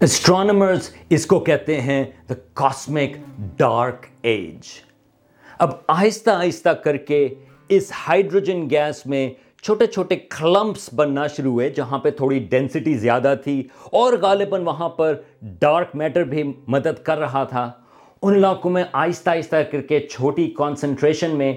اسٹرانومرز 0.00 0.88
اس 1.10 1.24
کو 1.26 1.38
کہتے 1.40 1.80
ہیں 1.80 2.02
دا 2.28 2.34
کاسمک 2.54 3.16
ڈارک 3.56 4.06
ایج 4.22 4.68
اب 5.60 5.70
آہستہ 5.88 6.30
آہستہ 6.30 6.68
کر 6.84 6.96
کے 7.06 7.28
اس 7.70 7.90
ہائیڈروجن 7.98 8.68
گیس 8.70 9.04
میں 9.06 9.28
چھوٹے 9.64 9.86
چھوٹے 9.86 10.16
کلمپس 10.30 10.88
بننا 10.94 11.26
شروع 11.26 11.52
ہوئے 11.52 11.68
جہاں 11.70 11.98
پہ 11.98 12.10
تھوڑی 12.10 12.38
ڈینسٹی 12.50 12.94
زیادہ 12.98 13.34
تھی 13.44 13.62
اور 13.92 14.12
غالباً 14.22 14.64
وہاں 14.64 14.88
پر 14.88 15.14
ڈارک 15.60 15.94
میٹر 15.96 16.24
بھی 16.24 16.42
مدد 16.68 17.02
کر 17.02 17.18
رہا 17.18 17.44
تھا 17.44 17.70
ان 18.22 18.34
علاقوں 18.34 18.70
میں 18.70 18.84
آہستہ 18.92 19.30
آہستہ 19.30 19.62
کر 19.72 19.82
کے 19.82 20.00
چھوٹی 20.06 20.48
کانسنٹریشن 20.56 21.36
میں 21.38 21.52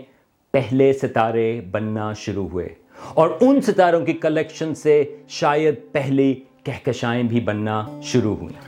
پہلے 0.53 0.91
ستارے 0.93 1.49
بننا 1.71 2.11
شروع 2.17 2.47
ہوئے 2.47 2.67
اور 3.15 3.29
ان 3.41 3.61
ستاروں 3.61 4.05
کی 4.05 4.13
کلیکشن 4.13 4.75
سے 4.75 5.03
شاید 5.29 5.75
پہلی 5.91 6.33
کہکشائیں 6.67 7.23
بھی 7.23 7.39
بننا 7.41 7.83
شروع 8.03 8.35
ہوئیں۔ 8.35 8.59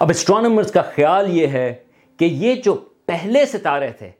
اب 0.00 0.10
اسٹرانومرز 0.10 0.72
کا 0.72 0.82
خیال 0.94 1.36
یہ 1.36 1.46
ہے 1.46 1.72
کہ 2.20 2.24
یہ 2.24 2.54
جو 2.64 2.74
پہلے 3.06 3.44
ستارے 3.46 3.90
تھے، 3.98 4.10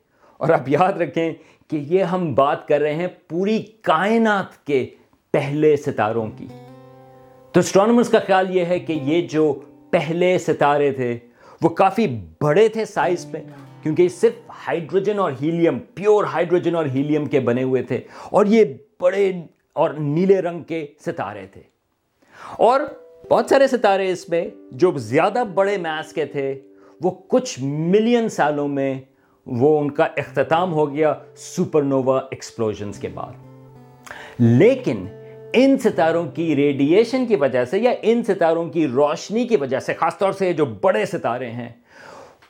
اور 0.40 0.48
آپ 0.50 0.68
یاد 0.68 0.92
رکھیں 0.92 1.32
کہ 1.70 1.76
یہ 1.90 2.02
ہم 2.04 2.32
بات 2.34 2.66
کر 2.68 2.80
رہے 2.80 2.94
ہیں 2.94 3.08
پوری 3.28 3.58
کائنات 3.82 4.64
کے 4.66 4.86
پہلے 5.34 5.76
ستاروں 5.76 6.26
کی۔ 6.38 6.46
تو 7.54 7.60
اسٹرانومرز 7.60 8.08
کا 8.08 8.18
خیال 8.26 8.54
یہ 8.56 8.64
ہے 8.64 8.78
کہ 8.78 8.92
یہ 9.04 9.26
جو 9.28 9.52
پہلے 9.90 10.36
ستارے 10.38 10.90
تھے، 10.92 11.16
وہ 11.62 11.68
کافی 11.74 12.06
بڑے 12.40 12.68
تھے 12.68 12.84
سائز 12.84 13.26
پہ، 13.32 13.38
کیونکہ 13.82 14.08
صرف 14.10 14.50
ہائیڈروجن 14.66 15.18
اور 15.18 15.32
ہیلیم 15.42 15.78
پیور 15.94 16.24
ہائیڈروجن 16.24 16.74
اور 16.74 16.86
ہیلیم 16.86 17.26
کے 17.26 17.40
بنے 17.40 17.62
ہوئے 17.62 17.82
تھے، 17.82 18.00
اور 18.30 18.46
یہ 18.46 18.64
بڑے 19.00 19.30
اور 19.72 19.90
نیلے 19.90 20.40
رنگ 20.42 20.62
کے 20.62 20.86
ستارے 21.06 21.46
تھے۔ 21.52 21.62
اور 22.50 22.80
بہت 23.30 23.46
سارے 23.48 23.66
ستارے 23.66 24.10
اس 24.10 24.28
میں 24.28 24.48
جو 24.72 24.92
زیادہ 24.96 25.44
بڑے 25.54 25.76
میس 25.76 26.12
کے 26.12 26.24
تھے، 26.24 26.60
وہ 27.02 27.10
کچھ 27.28 27.60
ملین 27.62 28.28
سالوں 28.28 28.68
میں 28.68 28.94
وہ 29.46 29.80
ان 29.80 29.90
کا 29.90 30.04
اختتام 30.04 30.72
ہو 30.72 30.94
گیا 30.94 31.14
سپر 31.36 31.82
نووا 31.82 32.18
ایکسپلوژنز 32.18 32.98
کے 32.98 33.08
بعد۔ 33.08 33.32
لیکن 34.38 35.06
ان 35.52 35.78
ستاروں 35.78 36.26
کی 36.26 36.56
ریڈیشن 36.56 37.26
کی 37.26 37.36
وجہ 37.36 37.64
سے 37.64 37.78
یا 37.78 37.90
ان 38.02 38.22
ستاروں 38.22 38.68
کی 38.68 38.86
روشنی 38.86 39.46
کی 39.46 39.56
وجہ 39.56 39.80
سے، 39.80 39.94
خاص 39.94 40.18
طور 40.18 40.32
سے 40.32 40.52
جو 40.52 40.64
بڑے 40.64 41.06
ستارے 41.06 41.50
ہیں، 41.50 41.68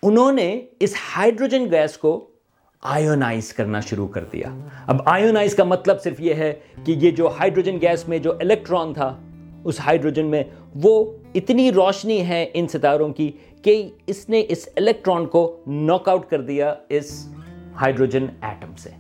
انہوں 0.03 0.33
نے 0.33 0.61
اس 0.81 0.95
ہائیڈروجن 1.17 1.71
گیس 1.71 1.99
کو 1.99 2.31
آئیونائز 2.83 3.53
کرنا 3.53 3.81
شروع 3.81 4.09
کر 4.09 4.25
دیا۔ 4.25 4.59
اب 4.87 5.03
آئیونائز 5.07 5.55
کا 5.55 5.65
مطلب 5.65 6.03
صرف 6.03 6.21
یہ 6.21 6.35
ہے 6.35 6.55
کہ 6.85 6.93
یہ 6.93 7.11
جو 7.11 7.29
ہائیڈروجن 7.29 7.81
گیس 7.81 8.09
میں 8.09 8.19
جو 8.19 8.33
الیکٹران 8.33 8.95
تھا 8.95 9.21
اس 9.65 9.81
ہائیڈروجن 9.81 10.27
میں، 10.27 10.43
وہ 10.75 11.05
اتنی 11.35 11.71
روشنی 11.73 12.21
ہے 12.27 12.45
ان 12.55 12.69
ستاروں 12.69 13.09
کی 13.13 13.31
کہ 13.63 13.83
اس 14.07 14.29
نے 14.29 14.43
اس 14.49 14.69
الیکٹران 14.77 15.27
کو 15.27 15.61
ناک 15.67 16.09
آؤٹ 16.09 16.27
کر 16.27 16.41
دیا 16.41 16.75
اس 16.89 17.13
ہائیڈروجن 17.81 18.27
ایٹم 18.41 18.75
سے۔ 18.77 18.91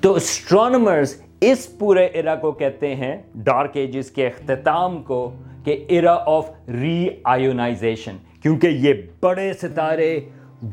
تو 0.00 0.14
اسٹرانومرز 0.14 1.14
اس 1.40 1.66
پورے 1.78 2.04
ایرا 2.06 2.34
کو 2.34 2.52
کہتے 2.52 2.94
ہیں 2.94 3.16
ڈارک 3.34 3.76
ایجز 3.76 4.10
کے 4.10 4.26
اختتام 4.26 5.02
کو، 5.02 5.30
کہ 5.64 5.84
ایرا 5.88 6.16
آف 6.26 6.50
ری 6.68 7.08
آئیونائزیشن 7.24 8.16
کیونکہ 8.42 8.66
یہ 8.66 8.92
بڑے 9.20 9.52
ستارے، 9.52 10.18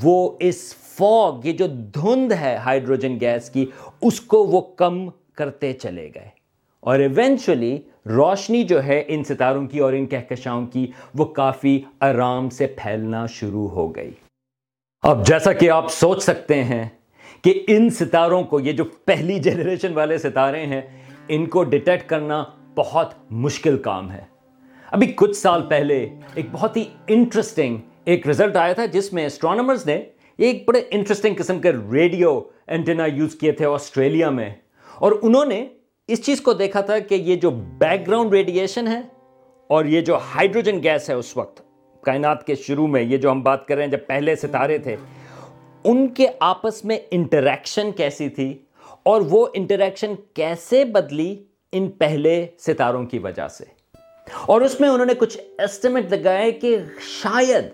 وہ 0.03 0.31
اس 0.39 0.73
فوگ، 0.75 1.45
یہ 1.45 1.53
جو 1.53 1.67
دھند 1.95 2.31
ہے 2.31 2.55
ہائیڈروجن 2.55 3.19
گیس 3.21 3.49
کی، 3.49 3.65
اس 4.01 4.19
کو 4.21 4.43
وہ 4.45 4.61
کم 4.75 5.07
کرتے 5.35 5.73
چلے 5.73 6.09
گئے۔ 6.15 6.29
اور 6.79 6.99
ایونچولی 6.99 7.77
روشنی 8.05 8.63
جو 8.63 8.83
ہے 8.83 9.03
ان 9.07 9.23
ستاروں 9.23 9.67
کی 9.67 9.79
اور 9.79 9.93
ان 9.93 10.05
کہکشاؤں 10.05 10.65
کی 10.65 10.91
وہ 11.15 11.25
کافی 11.25 11.81
آرام 11.99 12.49
سے 12.49 12.67
پھیلنا 12.67 13.25
شروع 13.25 13.67
ہو 13.69 13.95
گئی۔ 13.95 14.11
اب 15.01 15.25
جیسا 15.25 15.53
کہ 15.53 15.69
آپ 15.69 15.91
سوچ 15.91 16.23
سکتے 16.23 16.63
ہیں 16.63 16.89
کہ 17.41 17.65
ان 17.67 17.89
ستاروں 17.89 18.43
کو 18.43 18.59
یہ 18.59 18.71
جو 18.71 18.83
پہلی 19.05 19.39
جنریشن 19.39 19.93
والے 19.93 20.17
ستارے 20.17 20.65
ہیں، 20.65 20.81
ان 21.27 21.45
کو 21.45 21.63
ڈیٹیکٹ 21.63 22.09
کرنا 22.09 22.43
بہت 22.75 23.13
مشکل 23.31 23.77
کام 23.77 24.11
ہے۔ 24.11 24.23
ابھی 24.91 25.07
کچھ 25.15 25.37
سال 25.37 25.61
پہلے 25.61 26.09
ایک 26.33 26.45
بہت 26.51 26.77
ہی 26.77 26.83
انٹرسٹنگ 27.07 27.77
ایک 28.05 28.27
رزلٹ 28.27 28.55
آیا 28.55 28.73
تھا 28.73 28.85
جس 28.85 29.13
میں 29.13 29.25
اسٹرانومرز 29.25 29.85
نے 29.85 30.03
ایک 30.37 30.63
بڑے 30.67 30.81
انٹرسٹنگ 30.89 31.35
قسم 31.37 31.59
کے 31.59 31.71
ریڈیو 31.91 32.41
اینٹینا 32.67 33.05
یوز 33.05 33.35
کیے 33.35 33.51
تھے 33.51 33.65
آسٹریلیا 33.65 34.29
میں 34.29 34.49
اور 34.95 35.11
انہوں 35.21 35.45
نے 35.45 35.65
اس 36.09 36.21
چیز 36.25 36.41
کو 36.41 36.51
دیکھا 36.53 36.81
تھا 36.81 36.97
کہ 36.99 37.15
یہ 37.15 37.35
جو 37.35 37.49
بیک 37.77 38.05
گراؤنڈ 38.07 38.33
ریڈیشن 38.33 38.87
ہے 38.87 38.99
اور 39.69 39.85
یہ 39.85 40.01
جو 40.01 40.17
ہائیڈروجن 40.33 40.81
گیس 40.83 41.09
ہے 41.09 41.15
اس 41.15 41.35
وقت 41.37 41.59
کائنات 42.03 42.45
کے 42.47 42.55
شروع 42.55 42.85
میں، 42.87 43.01
یہ 43.01 43.17
جو 43.17 43.31
ہم 43.31 43.41
بات 43.43 43.67
کر 43.67 43.75
رہے 43.75 43.83
ہیں 43.83 43.91
جب 43.91 44.05
پہلے 44.07 44.35
ستارے 44.35 44.77
تھے، 44.77 44.95
ان 45.85 46.07
کے 46.13 46.27
آپس 46.39 46.83
میں 46.85 46.97
انٹریکشن 47.11 47.91
کیسی 47.97 48.27
تھی 48.29 48.47
اور 49.03 49.21
وہ 49.29 49.45
انٹریکشن 49.53 50.13
کیسے 50.33 50.83
بدلی 50.85 51.33
ان 51.73 51.89
پہلے 51.99 52.45
ستاروں 52.67 53.03
کی 53.05 53.19
وجہ 53.19 53.47
سے؟ 53.47 53.65
اور 54.47 54.61
اس 54.61 54.79
میں 54.79 54.89
انہوں 54.89 55.05
نے 55.05 55.13
کچھ 55.19 55.37
ایسٹیمیٹ 55.57 56.11
لگائے 56.11 56.51
کہ 56.51 56.75
شاید 57.09 57.65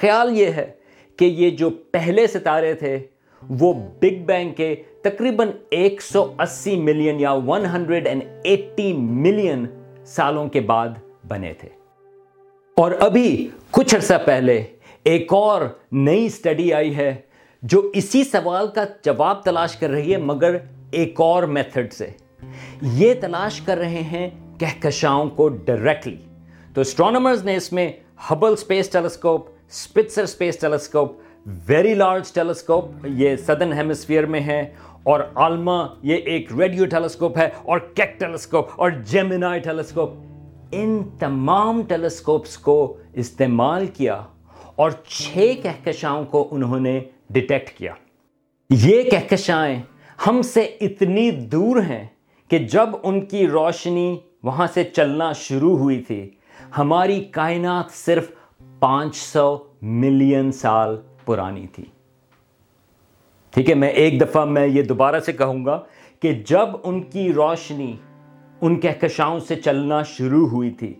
خیال 0.00 0.36
یہ 0.38 0.52
ہے 0.52 0.70
کہ 1.18 1.24
یہ 1.24 1.50
جو 1.56 1.70
پہلے 1.92 2.26
ستارے 2.26 2.72
تھے، 2.74 2.98
وہ 3.42 3.72
بگ 4.02 4.24
بینگ 4.26 4.52
کے 4.54 4.74
تقریباً 5.02 5.48
ایک 5.70 6.02
سو 6.02 6.34
اسی 6.38 6.76
ملین 6.76 7.20
یا 7.20 7.32
one 7.32 7.66
hundred 7.66 8.06
and 8.06 8.22
eighty 8.44 8.92
million 8.92 9.66
سالوں 10.04 10.48
کے 10.48 10.60
بعد 10.60 10.88
بنے 11.28 11.52
تھے۔ 11.54 11.68
اور 12.76 12.92
ابھی 13.00 13.48
کچھ 13.70 13.94
عرصہ 13.94 14.14
پہلے 14.26 14.64
ایک 15.04 15.32
اور 15.32 15.62
نئی 15.92 16.26
اسٹڈی 16.26 16.72
آئی 16.72 16.96
ہے 16.96 17.14
جو 17.62 17.90
اسی 17.94 18.24
سوال 18.24 18.66
کا 18.66 18.84
جواب 19.04 19.44
تلاش 19.44 19.76
کر 19.76 19.90
رہی 19.90 20.12
ہے، 20.12 20.16
مگر 20.16 20.56
ایک 20.90 21.20
اور 21.20 21.42
میتھڈ 21.42 21.92
سے۔ 21.92 22.10
یہ 22.82 23.14
تلاش 23.20 23.60
کر 23.60 23.78
رہے 23.78 24.02
ہیں 24.02 24.30
کہکشاؤں 24.58 25.30
کو 25.30 25.48
ڈائریکٹلی 25.48 26.16
تو 26.74 26.80
اسٹرانومرز 26.80 27.44
نے 27.44 27.56
اس 27.56 27.72
میں 27.72 27.92
Hubble 28.30 28.52
space 28.52 28.88
telescope 28.88 29.48
Spitzer 29.48 30.22
space 30.22 30.58
telescope 30.58 31.20
very 31.66 31.94
large 31.94 32.32
telescope 32.32 32.84
یہ 33.04 33.36
سدن 33.36 33.72
ہیمسفیئر 33.72 34.26
میں 34.26 34.40
ہے 34.40 34.74
اور 35.02 35.20
آلما 35.34 35.86
یہ 36.02 36.16
ایک 36.16 36.52
ریڈیو 36.56 36.86
ٹیلیسکوپ 36.86 37.38
ہے 37.38 37.48
اور 37.62 37.78
کیک 37.78 38.20
ٹیلیسکوپ 38.20 38.68
اور 38.76 38.90
جیمنائی 38.90 39.60
ٹیلیسکوپ۔ 39.60 40.10
ان 40.72 41.02
تمام 41.18 41.82
ٹیلیسکوپس 41.82 42.58
کو 42.58 42.96
استعمال 43.12 43.86
کیا 43.86 44.22
اور 44.76 44.90
چھ 45.08 45.54
کہکشاؤں 45.62 46.24
کو 46.24 46.48
انہوں 46.50 46.80
نے 46.80 47.00
ڈیٹیکٹ 47.30 47.78
کیا۔ 47.78 47.94
یہ 48.70 49.02
کہکشائیں 49.02 49.82
ہم 50.26 50.42
سے 50.42 50.60
اتنی 50.60 51.30
دور 51.30 51.76
ہیں 51.76 52.06
کہ 52.48 52.58
جب 52.58 52.88
ان 53.02 53.26
کی 53.26 53.46
روشنی 53.46 54.18
وہاں 54.42 54.66
سے 54.74 54.84
چلنا 54.84 55.32
شروع 55.32 55.76
ہوئی 55.78 56.02
تھی، 56.02 56.30
ہماری 56.78 57.24
کائنات 57.24 57.90
صرف 57.90 58.30
پانچ 58.78 59.16
سو 59.16 59.58
ملین 59.82 60.52
سال 60.52 60.96
پرانی 61.24 61.66
تھی۔ 61.66 61.84
ٹھیک 63.52 63.70
ہے، 63.70 63.74
میں 63.74 63.88
ایک 63.88 64.20
دفعہ 64.20 64.44
میں 64.44 64.66
یہ 64.66 64.82
دوبارہ 64.82 65.20
سے 65.20 65.32
کہوں 65.32 65.64
گا 65.64 65.80
کہ 66.20 66.32
جب 66.46 66.68
ان 66.84 67.02
کی 67.02 67.32
روشنی 67.32 67.96
ان 68.60 68.80
کہکشاؤں 68.80 69.38
سے 69.38 69.56
چلنا 69.56 70.02
شروع 70.02 70.48
ہوئی 70.48 70.70
تھی، 70.70 70.94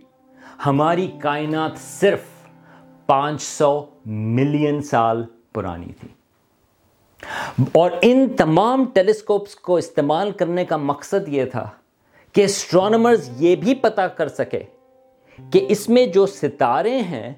ہماری 0.66 1.11
کائنات 1.18 1.78
صرف 1.78 2.21
پانچ 3.06 3.42
سو 3.42 3.85
ملین 4.06 4.82
سال 4.82 5.25
پرانی 5.52 5.92
تھی۔ 6.00 6.09
اور 7.73 7.90
ان 8.02 8.28
تمام 8.37 8.85
ٹیلیسکوپس 8.94 9.54
کو 9.54 9.76
استعمال 9.76 10.30
کرنے 10.30 10.64
کا 10.64 10.76
مقصد 10.76 11.28
یہ 11.28 11.44
تھا 11.44 11.71
کہ 12.32 12.44
اسٹرانومرز 12.44 13.30
یہ 13.37 13.56
بھی 13.56 13.75
پتا 13.75 14.06
کر 14.06 14.28
سکے 14.28 14.62
کہ 15.50 15.66
اس 15.68 15.88
میں 15.88 16.06
جو 16.06 16.26
ستارے 16.26 16.99
ہیں، 16.99 17.32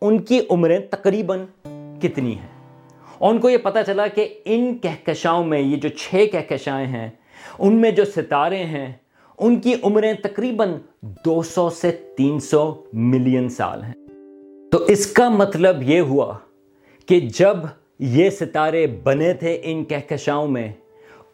ان 0.00 0.18
کی 0.18 0.40
عمریں 0.50 0.78
تقریباً 0.90 1.44
کتنی 2.00 2.38
ہیں۔ 2.38 2.51
اور 3.22 3.34
ان 3.34 3.40
کو 3.40 3.50
یہ 3.50 3.56
پتا 3.56 3.82
چلا 3.82 4.06
کہ 4.06 4.28
ان 4.44 4.78
کہکشاؤں 4.78 5.44
میں، 5.44 5.60
یہ 5.60 5.76
جو 5.76 5.88
چھ 5.88 6.26
کہکشائیں 6.32 6.86
ہیں، 6.86 7.10
ان 7.58 7.80
میں 7.80 7.90
جو 7.90 8.04
ستارے 8.04 8.64
ہیں، 8.64 8.92
ان 9.38 9.60
کی 9.60 9.74
عمریں 9.82 10.12
تقریباً 10.12 10.74
دو 11.02 11.42
سو 11.42 11.70
سے 11.70 11.90
تین 12.16 12.40
سو 12.40 12.84
ملین 12.92 13.48
سال 13.48 13.82
ہیں۔ 13.82 13.92
تو 14.70 14.78
اس 14.78 15.06
کا 15.06 15.28
مطلب 15.28 15.82
یہ 15.82 16.00
ہوا 16.00 16.38
کہ 17.06 17.20
جب 17.20 17.56
یہ 17.98 18.30
ستارے 18.30 18.86
بنے 18.86 19.32
تھے 19.32 19.60
ان 19.62 19.84
کہکشاؤں 19.84 20.48
میں، 20.48 20.72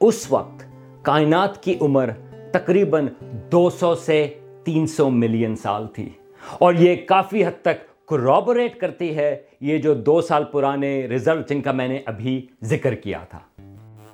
اس 0.01 0.27
وقت 0.31 0.65
کائنات 1.03 1.63
کی 1.63 1.75
عمر 1.81 2.11
تقریباً 2.53 3.07
دو 3.53 3.71
سو 3.71 3.95
سے 3.95 4.35
تین 4.65 4.87
سو 4.87 5.11
ملین 5.11 5.57
سال 5.57 5.87
تھی۔ 5.87 6.09
اور 6.53 6.75
یہ 6.75 6.97
کافی 7.07 7.45
حد 7.45 7.63
تک 7.63 7.98
کروبوریٹ 8.09 8.77
کرتی 8.77 9.17
ہے 9.17 9.37
یہ 9.61 9.79
جو 9.79 9.95
دو 9.95 10.21
سال 10.21 10.45
پرانے 10.45 11.07
ریزلٹ 11.07 11.49
جن 11.49 11.63
کا 11.63 11.73
میں 11.73 11.89
نے 11.89 11.99
ابھی 12.07 12.47
ذکر 12.63 12.95
کیا 12.95 13.19
تھا۔ 13.31 13.39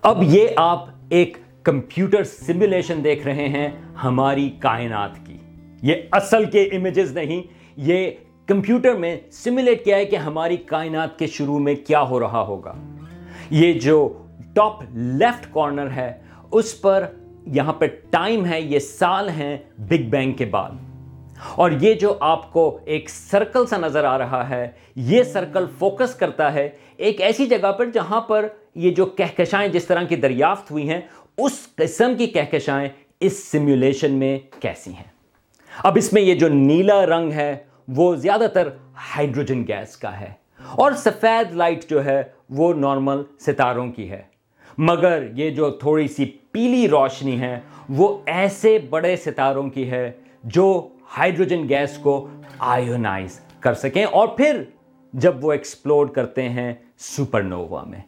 اب 0.03 0.23
یہ 0.23 0.49
آپ 0.57 0.85
ایک 1.09 1.37
کمپیوٹر 1.63 2.25
سیمولیشن 2.25 3.05
دیکھ 3.05 3.27
رہے 3.27 3.49
ہیں 3.49 3.69
ہماری 4.05 4.51
کائنات 4.59 5.27
کی۔ 5.27 5.37
یہ 5.83 5.95
اصل 6.13 6.45
کے 6.45 6.63
امیجز 6.63 7.13
نہیں، 7.13 7.43
یہ 7.77 8.11
کمپیوٹر 8.47 8.95
میں 8.95 9.17
سیمولیٹ 9.31 9.85
کیا 9.85 9.97
ہے 9.97 10.05
کہ 10.05 10.17
ہماری 10.17 10.57
کائنات 10.57 11.19
کے 11.19 11.27
شروع 11.27 11.59
میں 11.59 11.75
کیا 11.75 12.03
ہو 12.03 12.21
رہا 12.21 12.43
ہوگا۔ 12.43 12.75
یہ 13.51 13.73
جو 13.73 14.23
ٹاپ 14.55 14.83
لیفٹ 14.95 15.47
کارنر 15.53 15.91
ہے، 15.91 16.13
اس 16.51 16.81
پر 16.81 17.07
یہاں 17.47 17.73
پہ 17.73 17.87
ٹائم 18.11 18.47
ہے، 18.47 18.61
یہ 18.61 18.79
سال 18.79 19.29
ہیں 19.29 19.57
بگ 19.79 20.11
بینگ 20.11 20.33
کے 20.33 20.45
بعد۔ 20.45 20.71
اور 21.55 21.71
یہ 21.81 21.95
جو 21.95 22.15
آپ 22.21 22.53
کو 22.53 22.79
ایک 22.85 23.11
سرکل 23.11 23.67
سا 23.67 23.77
نظر 23.77 24.05
آ 24.05 24.19
رہا 24.19 24.49
ہے، 24.49 24.71
یہ 24.97 25.23
سرکل 25.23 25.65
فوکس 25.79 26.15
کرتا 26.15 26.53
ہے 26.55 26.69
ایک 26.97 27.21
ایسی 27.21 27.47
جگہ 27.47 27.73
پر 27.73 27.91
جہاں 27.91 28.21
پر 28.21 28.47
یہ 28.75 28.91
جو 28.91 29.07
کہکشائیں 29.07 29.69
جس 29.69 29.85
طرح 29.85 30.03
کی 30.03 30.17
دریافت 30.17 30.71
ہوئی 30.71 30.89
ہیں، 30.89 31.01
اس 31.39 31.53
قسم 31.77 32.15
کی 32.19 32.27
کہکشائیں 32.27 32.89
اس 33.21 33.45
سیمولیشن 33.45 34.13
میں 34.13 34.39
کیسی 34.61 34.91
ہیں؟ 34.91 35.13
اب 35.85 35.97
اس 35.97 36.13
میں 36.13 36.23
یہ 36.23 36.35
جو 36.35 36.49
نیلا 36.49 37.05
رنگ 37.07 37.33
ہے، 37.33 37.57
وہ 37.89 38.15
زیادہ 38.17 38.47
تر 38.55 38.69
ہائیڈروجن 39.17 39.65
گیس 39.69 39.97
کا 39.97 40.21
ہے 40.21 40.33
اور 40.75 40.93
سفید 40.93 41.55
لائٹ 41.55 41.91
جو 41.91 42.05
ہے، 42.05 42.23
وہ 42.51 42.75
نارمل 42.75 43.23
ستاروں 43.41 43.91
کی 43.93 44.11
ہے۔ 44.11 44.23
مگر 44.79 45.27
یہ 45.35 45.51
جو 45.51 45.71
تھوڑی 45.71 46.09
سی 46.09 46.25
پیلی 46.25 46.89
روشنی 46.89 47.41
ہے، 47.41 47.59
وہ 47.89 48.19
ایسے 48.27 48.79
بڑے 48.91 49.17
ستاروں 49.17 49.69
کی 49.71 49.91
ہے 49.91 50.11
جو 50.45 50.89
ہائیڈروجن 51.19 51.69
گیس 51.69 51.99
کو 51.99 52.29
آئیونائز 52.59 53.41
کر 53.61 53.75
سکیں 53.75 54.05
اور 54.05 54.29
پھر 54.29 54.63
جب 55.13 55.45
وہ 55.45 55.53
ایکسپلوڈ 55.53 56.11
کرتے 56.11 56.49
ہیں 56.49 56.75
سپر 56.99 57.43
نووا 57.43 57.85
میں۔ 57.85 58.01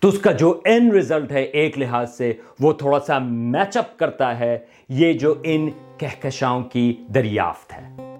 تو 0.00 0.08
اس 0.08 0.18
کا 0.18 0.32
جو 0.32 0.60
این 0.64 0.90
ریزلٹ 0.90 1.32
ہے، 1.32 1.42
ایک 1.42 1.78
لحاظ 1.78 2.16
سے 2.16 2.32
وہ 2.60 2.72
تھوڑا 2.72 3.00
سا 3.00 3.18
میچ 3.18 3.76
اپ 3.76 3.98
کرتا 3.98 4.38
ہے، 4.38 4.58
یہ 4.88 5.12
جو 5.12 5.34
ان 5.42 5.70
کہکشاؤں 5.98 6.62
کی 6.62 7.06
دریافت 7.14 7.72
ہے۔ 7.72 8.16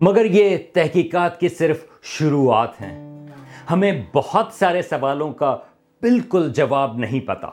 مگر 0.00 0.24
یہ 0.24 0.56
تحقیقات 0.72 1.40
کی 1.40 1.48
صرف 1.48 1.84
شروعات 2.02 2.80
ہیں۔ 2.80 3.26
ہمیں 3.70 4.02
بہت 4.14 4.46
سارے 4.52 4.82
سوالوں 4.82 5.32
کا 5.32 5.56
بالکل 6.02 6.52
جواب 6.52 6.96
نہیں 6.96 7.20
پتا۔ 7.20 7.48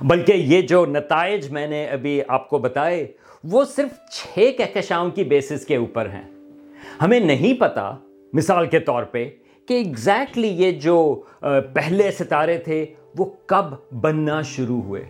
بلکہ 0.00 0.32
یہ 0.32 0.62
جو 0.62 0.86
نتائج 0.86 1.50
میں 1.50 1.66
نے 1.66 1.86
ابھی 1.86 2.20
آپ 2.28 2.48
کو 2.48 2.58
بتائے 2.58 3.12
وہ 3.44 3.64
صرف 3.64 4.10
چھ 4.10 4.50
کہکشاؤں 4.58 5.10
کی 5.10 5.24
بیسس 5.24 5.66
کے 5.66 5.76
اوپر 5.76 6.06
ہیں۔ 6.06 6.30
ہمیں 7.02 7.20
نہیں 7.20 7.60
پتا، 7.60 7.96
مثال 8.32 8.66
کے 8.66 8.80
طور 8.80 9.02
پہ، 9.02 9.30
کہ 9.68 9.74
ایگزیکٹلی 9.74 10.48
یہ 10.48 10.70
جو 10.70 11.20
پہلے 11.72 12.10
ستارے 12.10 12.58
تھے، 12.58 12.86
وہ 13.18 13.24
کب 13.46 13.94
بننا 14.00 14.42
شروع 14.42 14.82
ہوئے۔ 14.82 15.04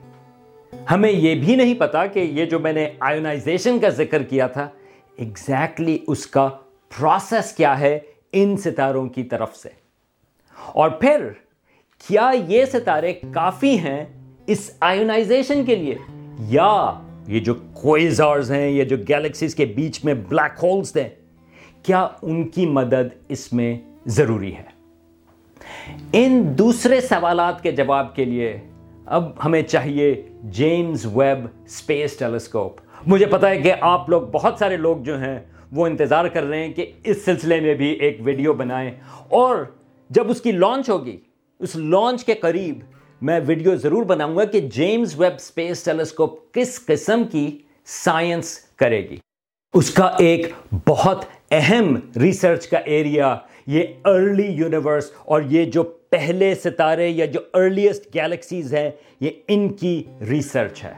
ہمیں 0.90 1.10
یہ 1.10 1.34
بھی 1.34 1.56
نہیں 1.56 1.74
پتا 1.74 2.06
کہ 2.06 2.18
یہ 2.18 2.44
جو 2.44 2.58
میں 2.58 2.72
نے 2.72 2.90
آئونائزیشن 3.00 3.78
کا 3.78 3.88
ذکر 3.88 4.22
کیا 4.22 4.46
تھا 4.46 4.68
ایگزیکٹلی 5.16 5.98
اس 6.06 6.26
کا 6.26 6.48
پروسیس 6.98 7.52
کیا 7.52 7.80
ہے 7.80 7.98
ان 8.32 8.56
ستاروں 8.56 9.08
کی 9.08 9.22
طرف 9.22 9.56
سے۔ 9.56 9.68
اور 10.66 10.90
پھر، 10.90 11.28
کیا 12.08 12.30
یہ 12.48 12.64
ستارے 12.64 13.12
کافی 13.12 13.78
ہیں 13.78 14.04
اس 14.46 14.70
آئونائزیشن 14.80 15.64
کے 15.64 15.74
لیے؟ 15.74 15.96
یا 16.38 17.00
یہ 17.30 17.40
جو 17.40 17.54
کوئزارز 17.72 18.50
ہیں، 18.52 18.68
یہ 18.68 18.84
جو 18.84 18.96
گیلیکسیز 19.08 19.54
کے 19.54 19.64
بیچ 19.74 20.04
میں 20.04 20.14
بلیک 20.28 20.62
ہولز 20.62 20.96
ہیں، 20.96 21.08
کیا 21.82 22.06
ان 22.22 22.48
کی 22.48 22.66
مدد 22.68 23.14
اس 23.28 23.52
میں 23.52 23.76
ضروری 24.16 24.54
ہے؟ 24.54 24.68
ان 26.12 26.42
دوسرے 26.58 27.00
سوالات 27.00 27.62
کے 27.62 27.72
جواب 27.72 28.14
کے 28.16 28.24
لیے 28.24 28.56
اب 29.06 29.30
ہمیں 29.44 29.62
چاہیے 29.62 30.14
جیمز 30.56 31.06
ویب 31.14 31.46
اسپیس 31.64 32.16
ٹیلیسکوپ 32.16 32.80
مجھے 33.06 33.26
پتا 33.26 33.48
ہے 33.50 33.58
کہ 33.60 33.72
آپ 33.80 34.08
لوگ 34.10 34.22
بہت 34.32 34.58
سارے 34.58 34.76
لوگ 34.76 34.96
جو 35.04 35.18
ہیں 35.20 35.38
وہ 35.72 35.86
انتظار 35.86 36.24
کر 36.34 36.44
رہے 36.44 36.64
ہیں 36.64 36.72
کہ 36.72 36.90
اس 37.04 37.24
سلسلے 37.24 37.60
میں 37.60 37.74
بھی 37.74 37.88
ایک 37.88 38.20
ویڈیو 38.24 38.52
بنائیں 38.54 38.90
اور 39.28 39.64
جب 40.10 40.30
اس 40.30 40.40
کی 40.40 40.52
لانچ 40.52 40.88
ہوگی، 40.90 41.16
اس 41.60 41.76
لانچ 41.76 42.24
کے 42.24 42.34
قریب 42.34 42.78
میں 43.20 43.40
ویڈیو 43.46 43.76
ضرور 43.76 44.02
بناؤں 44.02 44.36
گا 44.36 44.44
کہ 44.44 44.60
جیمز 44.60 45.20
ویب 45.20 45.32
اسپیس 45.34 45.84
ٹیلیسکوپ 45.84 46.54
کس 46.54 46.86
قسم 46.86 47.22
کی 47.32 47.58
سائنس 47.84 48.58
کرے 48.76 49.08
گی۔ 49.08 49.16
اس 49.74 49.90
کا 49.90 50.10
ایک 50.18 50.46
بہت 50.88 51.24
اہم 51.50 51.96
ریسرچ 52.20 52.68
کا 52.68 52.78
ایریا، 52.78 53.36
یہ 53.66 53.82
ارلی 54.04 54.46
یونیورس 54.46 55.10
اور 55.24 55.42
یہ 55.42 55.64
جو 55.64 55.82
پہلے 55.82 56.54
ستارے 56.54 57.08
یا 57.08 57.26
جو 57.26 57.40
ارلیسٹ 57.54 58.14
گیلیکسیز 58.14 58.74
ہیں، 58.74 58.90
یہ 59.20 59.30
ان 59.48 59.68
کی 59.68 60.02
ریسرچ 60.30 60.84
ہے۔ 60.84 60.94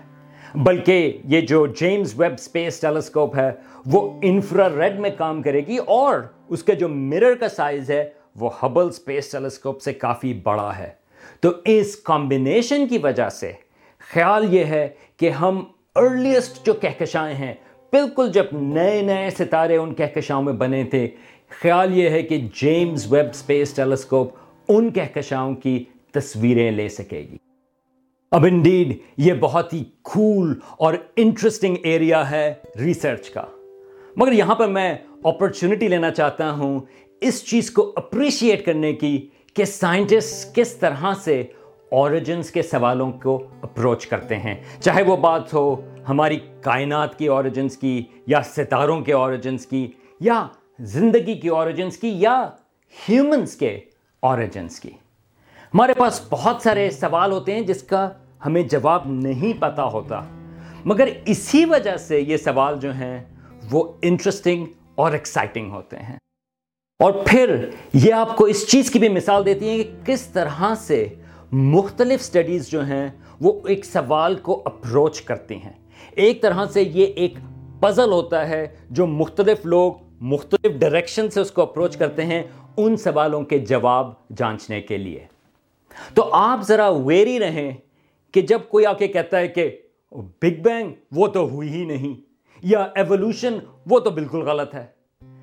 بلکہ 0.55 1.19
یہ 1.25 1.41
جو 1.41 1.67
جیمز 1.67 2.13
ویب 2.17 2.33
اسپیس 2.33 2.81
ٹیلیسکوپ 2.81 3.37
ہے، 3.37 3.51
وہ 3.87 4.21
انفرا 4.23 4.69
ریڈ 4.69 5.01
میں 5.01 5.11
کام 5.19 5.43
کرے 5.43 5.61
گی 5.67 5.77
اور 5.77 6.21
اس 6.49 6.63
کا 6.63 6.75
جو 6.75 6.89
مرر 6.89 7.35
کا 7.35 7.49
سائز 7.49 7.91
ہے، 7.91 8.11
وہ 8.37 8.51
ہبل 8.63 8.87
اسپیس 8.87 9.31
ٹیلیسکوپ 9.31 9.83
سے 9.83 9.93
کافی 9.93 10.41
بڑا 10.43 10.79
ہے۔ 10.79 11.02
تو 11.41 11.51
اس 11.65 11.97
کمبینیشن 11.97 12.87
کی 12.87 12.99
وجہ 12.99 13.29
سے 13.29 13.53
خیال 14.13 14.55
یہ 14.55 14.65
ہے 14.65 14.89
کہ 15.17 15.31
ہم 15.31 15.65
ارلیسٹ 15.97 16.67
جو 16.67 16.73
کہکشائیں 16.73 17.35
ہیں، 17.35 17.55
بالکل 17.93 18.33
جب 18.33 18.45
نئے 18.53 19.03
نئے 19.03 19.31
ستارے 19.31 19.77
ان 19.77 19.95
کہکشاؤں 19.95 20.43
میں 20.43 20.53
بنے 20.53 20.85
تھے، 20.85 21.09
خیال 21.49 21.99
یہ 21.99 22.09
ہے 22.09 22.23
کہ 22.23 22.49
جیمز 22.55 23.13
ویب 23.13 23.27
اسپیس 23.31 23.75
ٹیلیسکوپ 23.75 24.35
ان 24.69 24.91
کہکشاؤں 24.91 25.55
کی 25.55 25.85
تصویریں 26.13 26.71
لے 26.71 26.89
سکے 26.89 27.19
گی۔ 27.19 27.37
اب 28.31 28.45
انڈیڈ 28.45 28.99
یہ 29.17 29.33
بہت 29.41 29.73
ہی 29.73 29.85
کھول 30.05 30.55
اور 30.79 30.95
انٹرسٹنگ 31.17 31.77
ایریا 31.83 32.31
ہے 32.31 32.55
ریسرچ 32.81 33.31
کا۔ 33.31 33.45
مگر 34.17 34.33
یہاں 34.33 34.55
پر 34.55 34.69
میں 34.69 34.95
اپرچونٹی 35.25 35.89
لینا 35.89 36.11
چاہتا 36.11 36.51
ہوں 36.53 36.81
اس 37.21 37.45
چیز 37.45 37.71
کو 37.71 37.93
اپریشیٹ 37.97 38.67
کرنے 38.67 38.93
کی 38.93 39.29
کہ 39.55 39.65
سائنٹسٹ 39.65 40.57
کس 40.57 40.77
طرح 40.77 41.05
سے 41.25 41.43
اوریجنس 41.91 42.51
کے 42.51 42.63
سوالوں 42.63 43.13
کو 43.13 43.47
اپروچ 43.63 44.07
کرتے 44.07 44.37
ہیں۔ 44.37 44.55
چاہے 44.81 45.03
وہ 45.03 45.17
بات 45.17 45.55
ہو 45.55 45.81
ہماری 46.09 46.39
کائنات 46.61 47.19
کی 47.19 47.27
اوریجنس 47.27 47.77
کی 47.77 48.03
یا 48.27 48.43
ستاروں 48.43 49.01
کے 49.01 49.13
اوریجنس 49.13 49.67
کی 49.67 49.93
یا 50.21 50.47
زندگی 50.81 51.35
کی 51.35 51.49
اوریجنس 51.49 51.97
کی 51.97 52.09
یا 52.09 52.51
ہیومنس 53.09 53.57
کے 53.57 53.81
اوریجنس 54.21 54.81
کی۔ 54.81 54.91
ہمارے 55.75 55.93
پاس 55.93 56.23
بہت 56.31 56.63
سارے 56.63 56.91
سوال 56.91 57.33
ہوتے 57.33 57.55
ہیں 57.55 57.61
جس 57.61 57.83
کا 57.83 58.09
ہمیں 58.47 58.63
جواب 58.63 59.03
نہیں 59.07 59.61
پتا 59.61 59.85
ہوتا۔ 59.85 60.21
مگر 60.85 61.09
اسی 61.27 61.65
وجہ 61.65 61.97
سے 61.97 62.21
یہ 62.21 62.37
سوال 62.37 62.79
جو 62.81 62.93
ہیں 62.93 63.25
وہ 63.71 63.93
انٹرسٹنگ 64.03 64.67
اور 64.95 65.13
ایکسائٹنگ 65.13 65.71
ہوتے 65.71 65.97
ہیں۔ 65.97 66.17
اور 67.03 67.13
پھر 67.27 67.69
یہ 67.95 68.13
آپ 68.13 68.37
کو 68.37 68.45
اس 68.45 68.67
چیز 68.67 68.91
کی 68.91 68.99
بھی 68.99 69.09
مثال 69.09 69.47
دیتی 69.47 69.69
ہیں 69.69 69.79
کہ 69.79 69.91
کس 70.07 70.27
طرح 70.27 70.75
سے 70.79 71.09
مختلف 71.53 72.23
سٹڈیز 72.23 72.71
جو 72.71 72.85
ہیں 72.85 73.09
وہ 73.41 73.61
ایک 73.67 73.85
سوال 73.85 74.35
کو 74.35 74.63
اپروچ 74.65 75.23
کرتی 75.23 75.55
ہیں۔ 75.55 75.73
ایک 76.11 76.43
طرح 76.43 76.65
سے 76.67 76.83
یہ 76.83 77.07
ایک 77.07 77.35
پزل 77.81 78.13
ہوتا 78.13 78.49
ہے 78.49 78.69
جو 78.91 79.07
مختلف 79.07 79.67
لوگ 79.67 79.93
مختلف 80.21 80.73
ڈائریکشن 80.79 81.31
سے 81.31 81.41
اس 81.41 81.51
کو 81.51 81.63
اپروچ 81.63 81.97
کرتے 81.97 82.25
ہیں 82.25 82.43
ان 82.77 82.97
سوالوں 82.97 83.43
کے 83.43 83.59
جواب 83.59 84.11
جانچنے 84.37 84.83
کے 84.83 84.97
لیے۔ 84.97 85.25
تو 86.15 86.29
آپ 86.33 86.61
ذرا 86.63 86.89
ویری 86.89 87.39
رہیں 87.39 87.73
کہ 88.33 88.41
جب 88.41 88.59
کوئی 88.69 88.87
آ 88.87 88.93
کے 88.93 89.09
کہتا 89.09 89.39
ہے 89.39 89.49
کہ 89.49 89.77
بگ 90.13 90.63
بینگ 90.63 90.93
وہ 91.13 91.27
تو 91.27 91.49
ہوئی 91.49 91.69
ہی 91.69 91.85
نہیں 91.85 92.21
یا 92.63 92.87
ایوولوشن 92.95 93.59
وہ 93.87 94.01
تو 94.01 94.11
بالکل 94.11 94.41
غلط 94.41 94.75
ہے۔ 94.75 95.02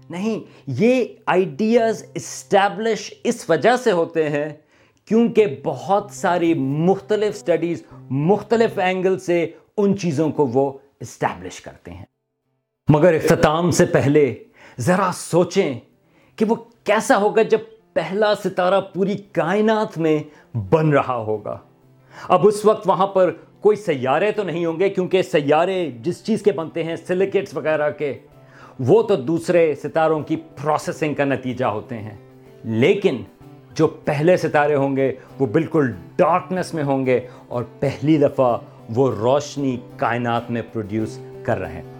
نہیں، 0.09 0.39
یہ 0.67 1.05
آئیڈیاز 1.25 2.03
اسٹیبلش 2.13 3.13
اس 3.23 3.49
وجہ 3.49 3.75
سے 3.75 3.91
ہوتے 3.91 4.29
ہیں 4.29 4.49
کیونکہ 5.05 5.61
بہت 5.63 6.11
ساری 6.11 6.53
مختلف 6.53 7.37
سٹڈیز 7.37 7.83
مختلف 8.09 8.79
اینگل 8.79 9.19
سے 9.19 9.51
ان 9.77 9.97
چیزوں 9.97 10.31
کو 10.31 10.47
وہ 10.47 10.77
اسٹیبلش 10.99 11.61
کرتے 11.61 11.91
ہیں۔ 11.91 12.05
مگر 12.87 13.13
اختتام 13.13 13.71
سے 13.71 13.85
پہلے 13.85 14.43
ذرا 14.79 15.11
سوچیں 15.13 15.79
کہ 16.35 16.45
وہ 16.45 16.55
کیسا 16.83 17.17
ہوگا 17.17 17.41
جب 17.41 17.59
پہلا 17.93 18.35
ستارہ 18.35 18.81
پوری 18.81 19.17
کائنات 19.31 19.97
میں 19.97 20.19
بن 20.57 20.89
رہا 20.89 21.15
ہوگا۔ 21.15 21.57
اب 22.27 22.47
اس 22.47 22.65
وقت 22.65 22.87
وہاں 22.87 23.07
پر 23.07 23.31
کوئی 23.61 23.77
سیارے 23.77 24.31
تو 24.31 24.43
نہیں 24.43 24.65
ہوں 24.65 24.79
گے 24.79 24.89
کیونکہ 24.89 25.21
سیارے 25.21 25.91
جس 25.91 26.23
چیز 26.23 26.41
کے 26.41 26.51
بنتے 26.51 26.83
ہیں 26.83 26.95
سلیکیٹس 26.95 27.57
وغیرہ 27.57 27.91
کے۔ 27.91 28.17
وہ 28.79 29.03
تو 29.03 29.15
دوسرے 29.15 29.75
ستاروں 29.75 30.19
کی 30.19 30.35
پروسیسنگ 30.35 31.13
کا 31.13 31.23
نتیجہ 31.25 31.65
ہوتے 31.65 31.97
ہیں۔ 31.97 32.17
لیکن 32.63 33.17
جو 33.75 33.87
پہلے 33.87 34.37
ستارے 34.37 34.75
ہوں 34.75 34.97
گے، 34.97 35.15
وہ 35.39 35.45
بالکل 35.45 35.91
ڈارکنس 36.15 36.73
میں 36.73 36.83
ہوں 36.83 37.05
گے 37.05 37.19
اور 37.47 37.63
پہلی 37.79 38.17
دفعہ 38.17 38.57
وہ 38.95 39.11
روشنی 39.11 39.77
کائنات 39.97 40.51
میں 40.51 40.61
پروڈیوس 40.73 41.19
کر 41.43 41.57
رہے 41.57 41.71
ہیں۔ 41.71 41.98